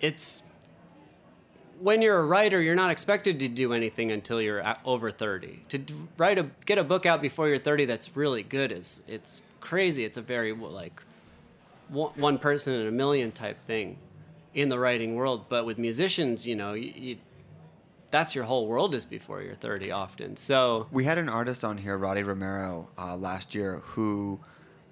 [0.00, 0.42] it's
[1.80, 5.60] when you're a writer, you're not expected to do anything until you're over 30.
[5.70, 9.02] To d- write a get a book out before you're 30 that's really good is
[9.08, 10.04] it's crazy.
[10.04, 11.02] It's a very like
[11.88, 13.98] one person in a million type thing
[14.54, 15.46] in the writing world.
[15.48, 17.16] But with musicians, you know, you, you,
[18.10, 20.36] that's your whole world is before you're 30 often.
[20.36, 24.40] So We had an artist on here, Roddy Romero, uh, last year, who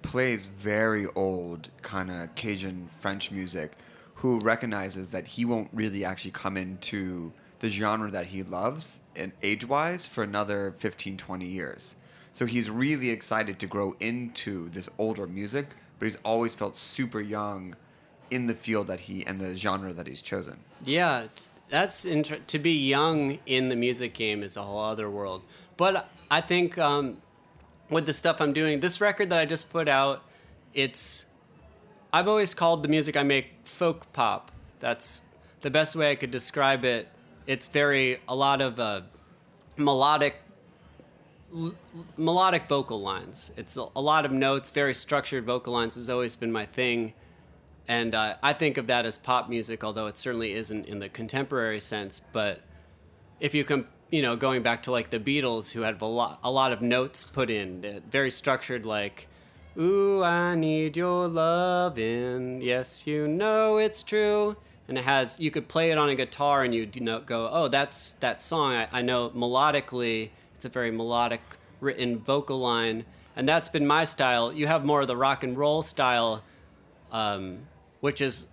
[0.01, 3.71] plays very old kind of Cajun French music,
[4.15, 9.31] who recognizes that he won't really actually come into the genre that he loves and
[9.41, 11.95] age wise for another 15, 20 years.
[12.33, 15.67] So he's really excited to grow into this older music,
[15.97, 17.75] but he's always felt super young
[18.33, 20.59] in the field that he and the genre that he's chosen.
[20.83, 21.27] Yeah,
[21.69, 25.43] that's inter- to be young in the music game is a whole other world.
[25.77, 27.17] But I think um,
[27.89, 30.23] with the stuff I'm doing, this record that I just put out,
[30.73, 31.25] it's
[32.11, 34.51] I've always called the music I make folk pop.
[34.79, 35.21] That's
[35.61, 37.07] the best way I could describe it.
[37.47, 39.01] It's very a lot of uh,
[39.77, 40.35] melodic
[41.55, 41.75] l-
[42.17, 43.51] melodic vocal lines.
[43.57, 47.13] It's a, a lot of notes, very structured vocal lines has always been my thing.
[47.87, 51.09] And uh, I think of that as pop music, although it certainly isn't in the
[51.09, 52.21] contemporary sense.
[52.31, 52.61] But
[53.39, 56.39] if you come, you know, going back to like the Beatles, who had a lot,
[56.43, 59.27] a lot of notes put in, very structured, like,
[59.77, 64.55] "Ooh, I need your lovin', yes, you know it's true."
[64.87, 67.49] And it has, you could play it on a guitar, and you'd you know go,
[67.51, 71.41] "Oh, that's that song." I, I know melodically, it's a very melodic
[71.81, 73.03] written vocal line,
[73.35, 74.53] and that's been my style.
[74.53, 76.43] You have more of the rock and roll style
[77.11, 77.67] um,
[78.03, 78.47] which is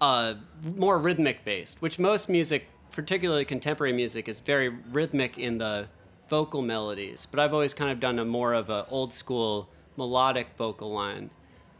[0.00, 0.34] uh,
[0.76, 5.88] more rhythmic based, which most music, particularly contemporary music, is very rhythmic in the
[6.28, 7.26] vocal melodies.
[7.28, 11.30] But I've always kind of done a more of a old school melodic vocal line.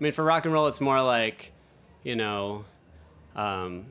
[0.01, 1.53] I mean, for rock and roll, it's more like,
[2.03, 2.65] you know,
[3.37, 3.87] um,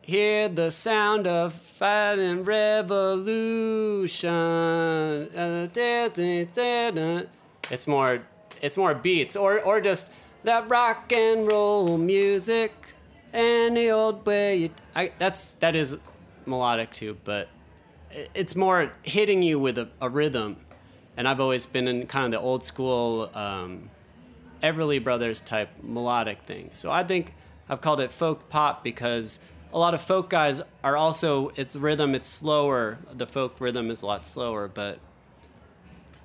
[0.00, 4.30] Hear the sound of fighting revolution.
[6.98, 7.24] Uh.
[7.70, 8.22] It's more,
[8.60, 10.08] it's more beats, or or just
[10.44, 12.72] that rock and roll music,
[13.32, 14.70] any old way.
[14.94, 15.96] I that's that is
[16.46, 17.48] melodic too, but
[18.34, 20.56] it's more hitting you with a, a rhythm.
[21.16, 23.90] And I've always been in kind of the old school um,
[24.62, 26.70] Everly Brothers type melodic thing.
[26.72, 27.34] So I think
[27.68, 29.40] I've called it folk pop because
[29.72, 32.98] a lot of folk guys are also it's rhythm, it's slower.
[33.12, 34.98] The folk rhythm is a lot slower, but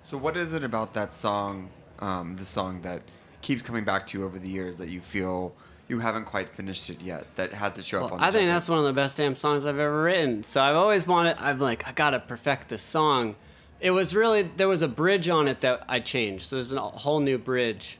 [0.01, 1.69] So, what is it about that song,
[1.99, 3.01] um, the song that
[3.41, 5.53] keeps coming back to you over the years that you feel
[5.87, 8.41] you haven't quite finished it yet, that has to show up well, on I think
[8.41, 8.55] record?
[8.55, 10.43] that's one of the best damn songs I've ever written.
[10.43, 13.35] So I've always wanted I'm like I got to perfect this song.
[13.79, 16.47] It was really there was a bridge on it that I changed.
[16.47, 17.97] So there's a whole new bridge.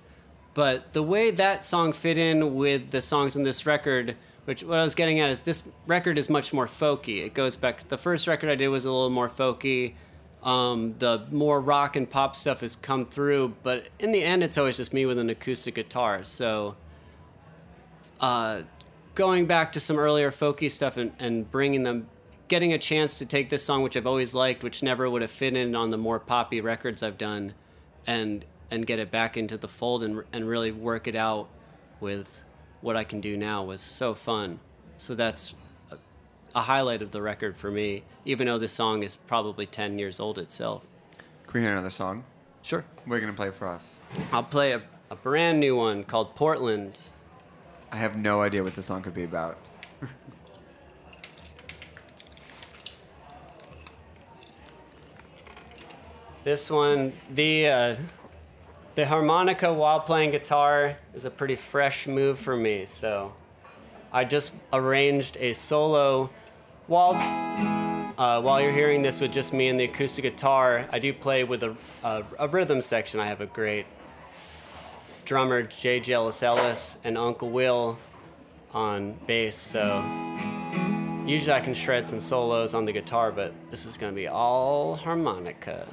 [0.54, 4.78] But the way that song fit in with the songs on this record, which what
[4.78, 7.26] I was getting at is this record is much more folky.
[7.26, 7.88] It goes back.
[7.88, 9.94] The first record I did was a little more folky.
[10.42, 14.58] Um, the more rock and pop stuff has come through, but in the end, it's
[14.58, 16.24] always just me with an acoustic guitar.
[16.24, 16.76] So,
[18.22, 18.62] uh,
[19.16, 22.08] going back to some earlier folky stuff and, and bringing them,
[22.48, 25.32] getting a chance to take this song, which I've always liked, which never would have
[25.32, 27.54] fit in on the more poppy records I've done,
[28.08, 31.50] and and get it back into the fold and and really work it out
[32.00, 32.42] with
[32.82, 34.60] what I can do now was so fun.
[34.98, 35.54] So that's
[36.56, 40.20] a, highlight of the record for me, even though this song is probably 10 years
[40.20, 40.84] old itself.
[41.46, 42.24] Can we hear another song?
[42.62, 42.86] Sure.
[43.06, 43.98] What are you gonna play for us?
[44.32, 47.00] I'll play a, a brand new one called Portland.
[47.92, 49.58] I have no idea what the song could be about.
[56.44, 57.96] This one, the uh,
[58.96, 62.86] the harmonica while playing guitar is a pretty fresh move for me.
[62.86, 63.34] So
[64.12, 66.30] I just arranged a solo
[66.90, 67.14] while
[68.18, 70.90] uh, while you're hearing this with just me and the acoustic guitar.
[70.92, 73.20] I do play with a, a, a rhythm section.
[73.22, 73.86] I have a great
[75.24, 76.12] drummer, J.J.
[76.12, 77.98] Ellis Ellis, and Uncle Will
[78.74, 79.56] on bass.
[79.56, 80.04] So
[81.26, 84.28] usually I can shred some solos on the guitar, but this is going to be
[84.28, 85.88] all harmonica.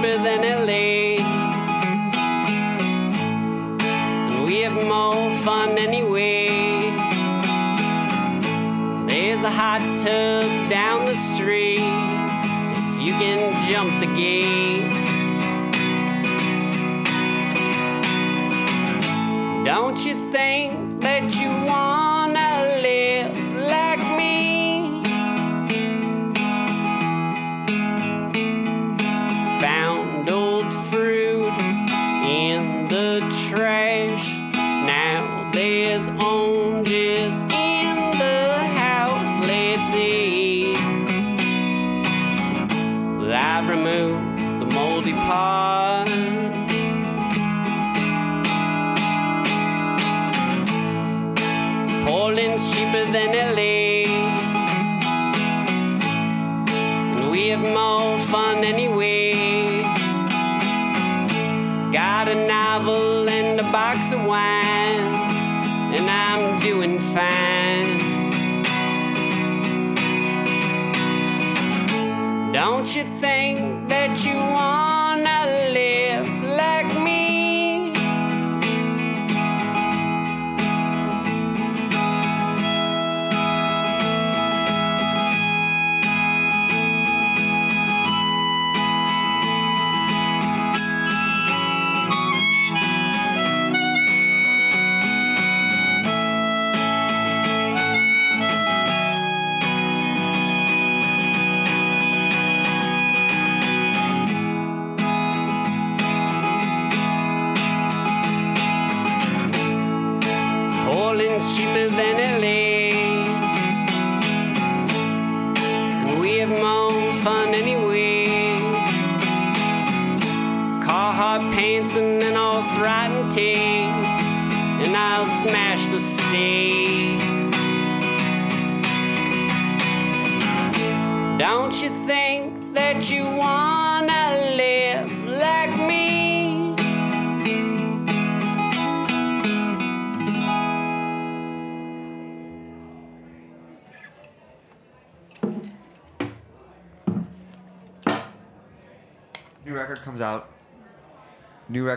[0.00, 1.16] Cheaper than LA.
[4.28, 6.46] And we have more fun anyway.
[9.08, 14.94] There's a hot tub down the street if you can jump the gate.
[19.64, 21.57] Don't you think that you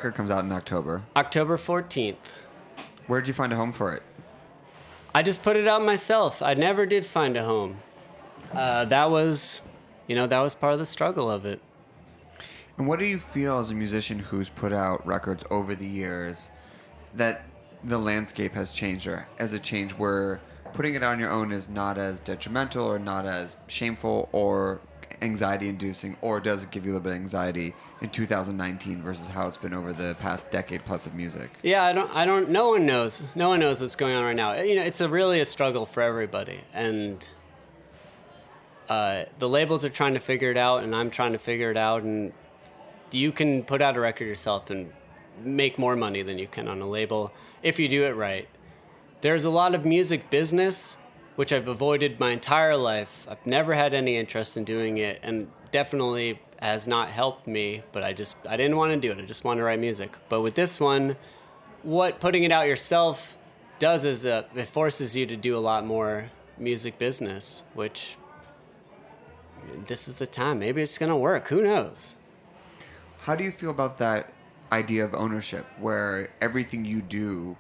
[0.02, 1.04] record comes out in October.
[1.16, 2.16] October 14th.
[3.06, 4.02] Where'd you find a home for it?
[5.14, 6.42] I just put it out myself.
[6.42, 7.78] I never did find a home.
[8.52, 9.62] Uh, that was,
[10.08, 11.62] you know, that was part of the struggle of it.
[12.80, 16.50] And what do you feel as a musician who's put out records over the years
[17.14, 17.44] that
[17.84, 20.42] the landscape has changed or as a change where
[20.74, 24.82] putting it on your own is not as detrimental or not as shameful or
[25.22, 29.28] anxiety inducing, or does it give you a little bit of anxiety in 2019 versus
[29.28, 31.50] how it's been over the past decade plus of music?
[31.62, 32.12] Yeah, I don't.
[32.16, 32.50] I don't.
[32.50, 33.24] No one knows.
[33.36, 34.54] No one knows what's going on right now.
[34.62, 37.30] You know, it's a really a struggle for everybody, and
[38.90, 41.78] uh, the labels are trying to figure it out, and I'm trying to figure it
[41.78, 42.04] out.
[42.04, 42.34] And
[43.12, 44.92] you can put out a record yourself and
[45.44, 47.32] make more money than you can on a label
[47.64, 48.48] if you do it right.
[49.22, 50.98] There's a lot of music business,
[51.36, 53.28] which I've avoided my entire life.
[53.30, 57.84] I've never had any interest in doing it, and definitely has not helped me.
[57.92, 59.22] But I just I didn't want to do it.
[59.22, 60.12] I just wanted to write music.
[60.30, 61.16] But with this one,
[61.84, 63.38] what putting it out yourself
[63.80, 68.18] does is uh, it forces you to do a lot more music business, which
[69.88, 70.60] this is the time.
[70.60, 71.48] Maybe it's gonna work.
[71.48, 72.16] Who knows?
[73.22, 74.34] How do you feel about that
[74.72, 77.58] idea of ownership where everything you do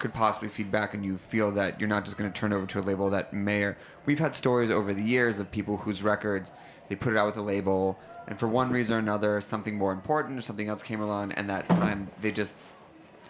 [0.00, 2.66] could possibly feed back and you feel that you're not just going to turn over
[2.66, 6.02] to a label that may or we've had stories over the years of people whose
[6.02, 6.50] records
[6.88, 7.96] they put it out with a label
[8.26, 11.48] and for one reason or another something more important or something else came along and
[11.48, 12.56] that time they just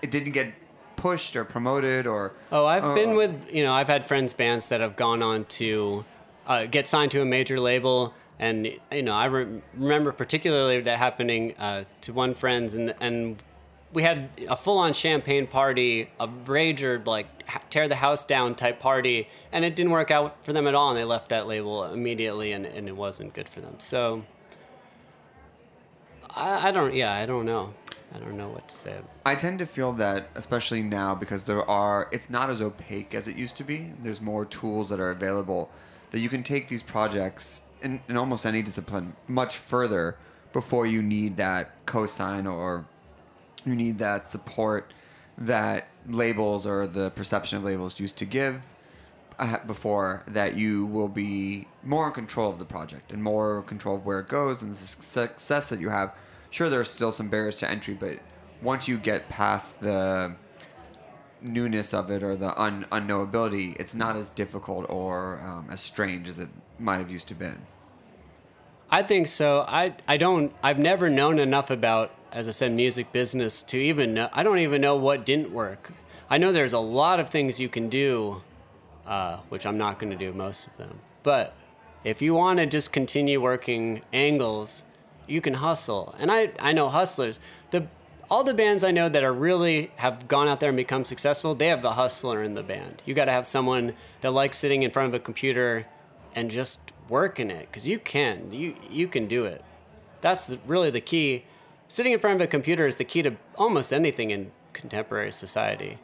[0.01, 0.55] it didn't get
[0.97, 4.69] pushed or promoted or Oh, I've uh, been with you know I've had friends bands
[4.69, 6.05] that have gone on to
[6.47, 10.99] uh, get signed to a major label, and you know I re- remember particularly that
[10.99, 13.43] happening uh, to one friend's, and and
[13.93, 17.27] we had a full-on champagne party, a rager like
[17.71, 20.91] tear the house down type party, and it didn't work out for them at all,
[20.91, 23.75] and they left that label immediately, and, and it wasn't good for them.
[23.79, 24.25] So
[26.31, 27.75] I, I don't yeah I don't know
[28.15, 28.97] I don't know what to say.
[29.25, 33.29] I tend to feel that, especially now, because there are, it's not as opaque as
[33.29, 33.93] it used to be.
[34.03, 35.71] There's more tools that are available
[36.11, 40.17] that you can take these projects in, in almost any discipline much further
[40.53, 42.85] before you need that cosign or
[43.65, 44.93] you need that support
[45.39, 48.63] that labels or the perception of labels used to give
[49.39, 53.97] uh, before that you will be more in control of the project and more control
[53.97, 56.15] of where it goes and the success that you have.
[56.51, 58.19] Sure, there are still some barriers to entry, but
[58.61, 60.35] once you get past the
[61.41, 66.29] newness of it or the un- unknowability, it's not as difficult or um, as strange
[66.29, 67.63] as it might have used to been.
[68.91, 69.65] I think so.
[69.69, 70.53] I I don't.
[70.63, 74.29] I've never known enough about, as I said, music business to even know.
[74.33, 75.93] I don't even know what didn't work.
[76.29, 78.43] I know there's a lot of things you can do,
[79.07, 81.01] uh, which I'm not going to do most of them.
[81.23, 81.55] But
[82.05, 84.85] if you want to just continue working angles,
[85.27, 86.15] you can hustle.
[86.19, 87.41] And I I know hustlers.
[87.71, 87.87] The
[88.31, 91.55] all the bands I know that are really have gone out there and become successful,
[91.55, 93.03] they have a hustler in the band.
[93.05, 95.87] You got to have someone that likes sitting in front of a computer
[96.35, 99.65] and just working it because you can you you can do it
[100.21, 101.45] that's the, really the key
[101.91, 105.99] sitting in front of a computer is the key to almost anything in contemporary society.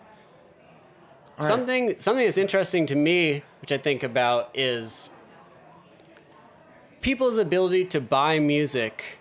[1.39, 1.47] Right.
[1.47, 5.11] something something that's interesting to me which i think about is
[7.03, 9.19] people's ability to buy music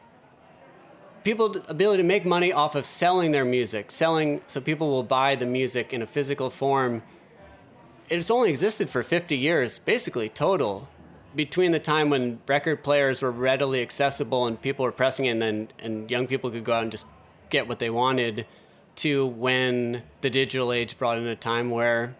[1.25, 5.35] people's ability to make money off of selling their music selling so people will buy
[5.35, 7.01] the music in a physical form.
[8.09, 10.87] It's only existed for 50 years basically total
[11.35, 15.41] between the time when record players were readily accessible and people were pressing it and
[15.41, 17.05] then and young people could go out and just
[17.49, 18.45] get what they wanted
[18.95, 22.15] to when the digital age brought in a time where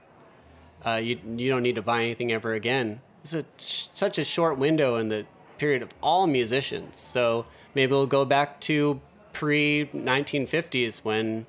[0.86, 3.02] uh, you, you don't need to buy anything ever again.
[3.24, 5.26] It's a, such a short window in the
[5.58, 7.00] period of all musicians.
[7.00, 9.02] So maybe we'll go back to
[9.34, 11.46] pre 1950s when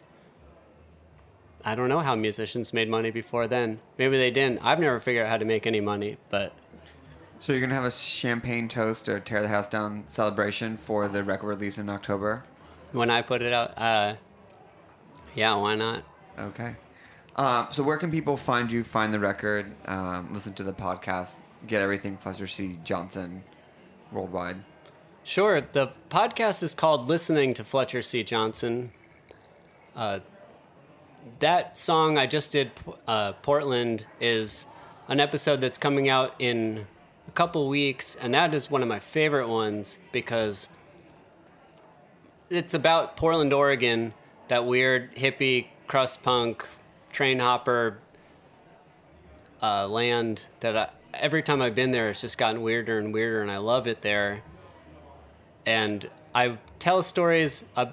[1.65, 3.81] I don't know how musicians made money before then.
[3.99, 4.61] Maybe they didn't.
[4.65, 6.53] I've never figured out how to make any money, but
[7.41, 11.23] So you're gonna have a champagne toast or tear the house down celebration for the
[11.23, 12.45] record release in October.
[12.93, 14.17] when I put it out, uh,
[15.35, 16.03] yeah, why not?
[16.39, 16.77] Okay.
[17.35, 21.37] Uh, so where can people find you, find the record, um, listen to the podcast,
[21.67, 22.79] get everything Fletcher C.
[22.85, 23.45] Johnson
[24.11, 24.57] worldwide?
[25.23, 25.61] Sure.
[25.61, 28.23] The podcast is called Listening to Fletcher C.
[28.25, 28.93] Johnson.
[29.95, 30.21] Uh,
[31.41, 32.71] that song I just did,
[33.07, 34.65] uh, Portland, is
[35.09, 36.87] an episode that's coming out in
[37.37, 40.71] couple weeks, and that is one of my favorite ones because
[42.49, 44.15] it's about Portland, Oregon,
[44.49, 46.67] that weird hippie, crust punk,
[47.13, 47.99] train hopper
[49.63, 53.43] uh, land that I, every time I've been there, it's just gotten weirder and weirder,
[53.43, 54.43] and I love it there.
[55.67, 57.65] And I tell stories.
[57.77, 57.87] Uh,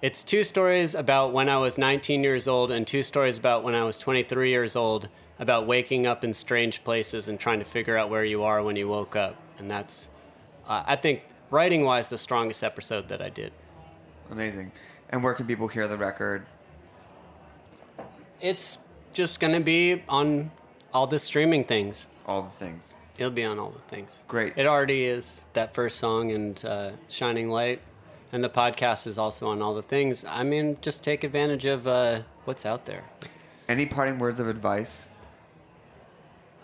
[0.00, 3.74] it's two stories about when I was 19 years old, and two stories about when
[3.74, 5.08] I was 23 years old,
[5.38, 8.76] about waking up in strange places and trying to figure out where you are when
[8.76, 9.36] you woke up.
[9.58, 10.08] And that's,
[10.66, 13.52] uh, I think, writing wise, the strongest episode that I did.
[14.30, 14.72] Amazing.
[15.10, 16.46] And where can people hear the record?
[18.40, 18.78] It's
[19.12, 20.50] just going to be on
[20.92, 22.06] all the streaming things.
[22.26, 22.94] All the things.
[23.16, 24.22] It'll be on all the things.
[24.28, 24.52] Great.
[24.56, 27.80] It already is that first song and uh, Shining Light,
[28.30, 30.24] and the podcast is also on all the things.
[30.24, 33.04] I mean, just take advantage of uh, what's out there.
[33.68, 35.08] Any parting words of advice?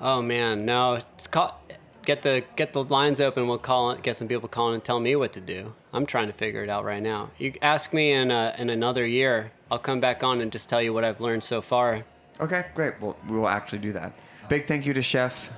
[0.00, 0.94] Oh man, no.
[0.94, 1.60] It's call,
[2.04, 3.48] get the get the lines open.
[3.48, 5.74] We'll call get some people calling and tell me what to do.
[5.92, 7.30] I'm trying to figure it out right now.
[7.38, 9.52] You ask me in uh, in another year.
[9.70, 12.04] I'll come back on and just tell you what I've learned so far.
[12.40, 13.00] Okay, great.
[13.00, 14.12] Well, we will actually do that.
[14.48, 15.52] Big thank you to Chef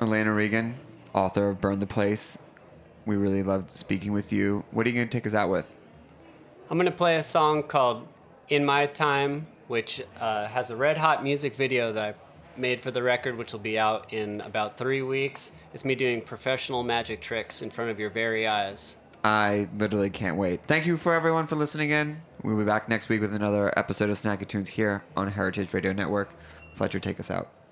[0.00, 0.76] Iliana Regan,
[1.12, 2.38] author of Burn the Place.
[3.06, 4.64] We really loved speaking with you.
[4.70, 5.78] What are you going to take us out with?
[6.70, 8.06] I'm gonna play a song called
[8.48, 12.23] "In My Time," which uh, has a red hot music video that I
[12.58, 15.52] made for the record, which will be out in about three weeks.
[15.72, 18.96] It's me doing professional magic tricks in front of your very eyes.
[19.24, 20.60] I literally can't wait.
[20.66, 22.20] Thank you for everyone for listening in.
[22.42, 25.92] We'll be back next week with another episode of Snacky Tunes here on Heritage Radio
[25.92, 26.30] Network.
[26.74, 27.63] Fletcher, take us out.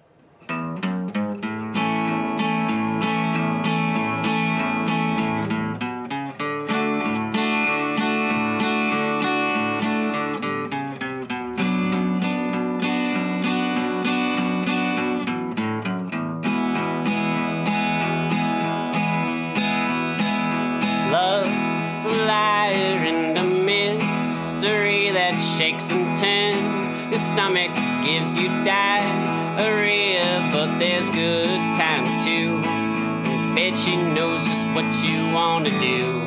[33.85, 36.25] She knows just what you want to do.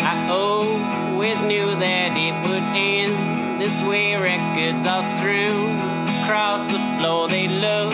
[0.00, 4.16] I always knew that it would end this way.
[4.16, 5.76] Records are strewn
[6.22, 7.28] across the floor.
[7.28, 7.92] They look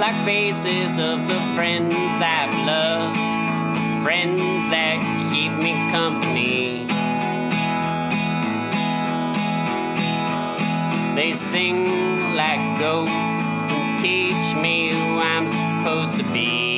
[0.00, 3.16] like faces of the friends I've loved,
[4.02, 4.40] friends
[4.74, 4.98] that
[5.30, 6.86] keep me company.
[11.14, 11.84] They sing
[12.34, 13.31] like ghosts
[15.82, 16.71] supposed to be.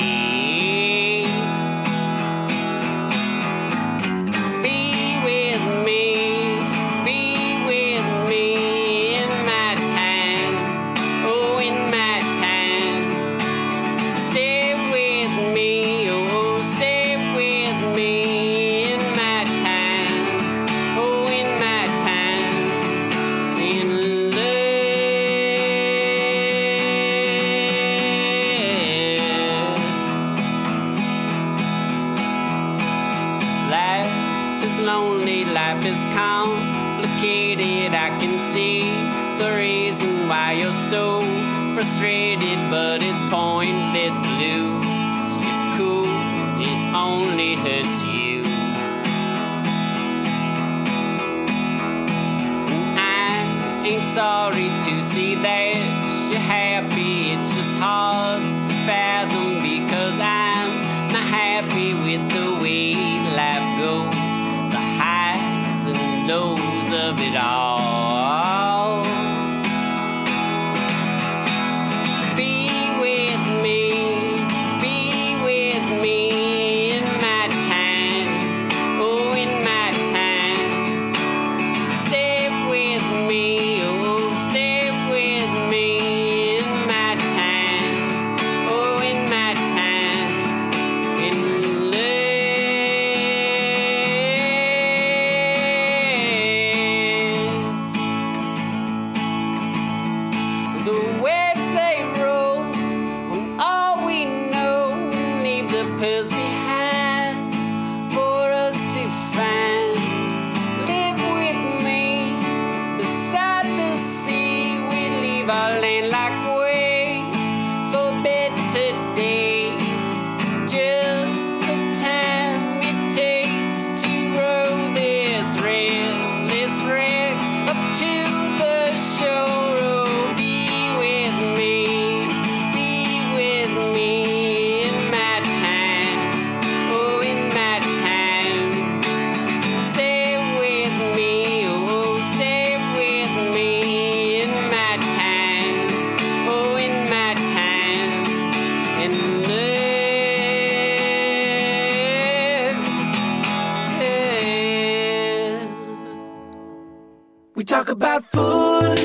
[157.74, 158.98] Talk about food.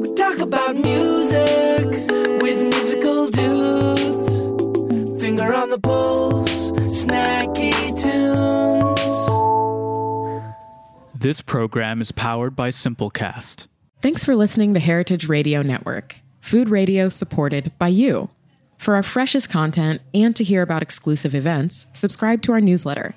[0.00, 1.90] We talk about music
[2.40, 4.28] with musical dudes.
[5.20, 9.00] Finger on the pulse, snacky tunes.
[11.16, 13.66] This program is powered by Simplecast.
[14.00, 16.20] Thanks for listening to Heritage Radio Network.
[16.40, 18.30] food radio supported by you.
[18.78, 23.16] For our freshest content and to hear about exclusive events, subscribe to our newsletter.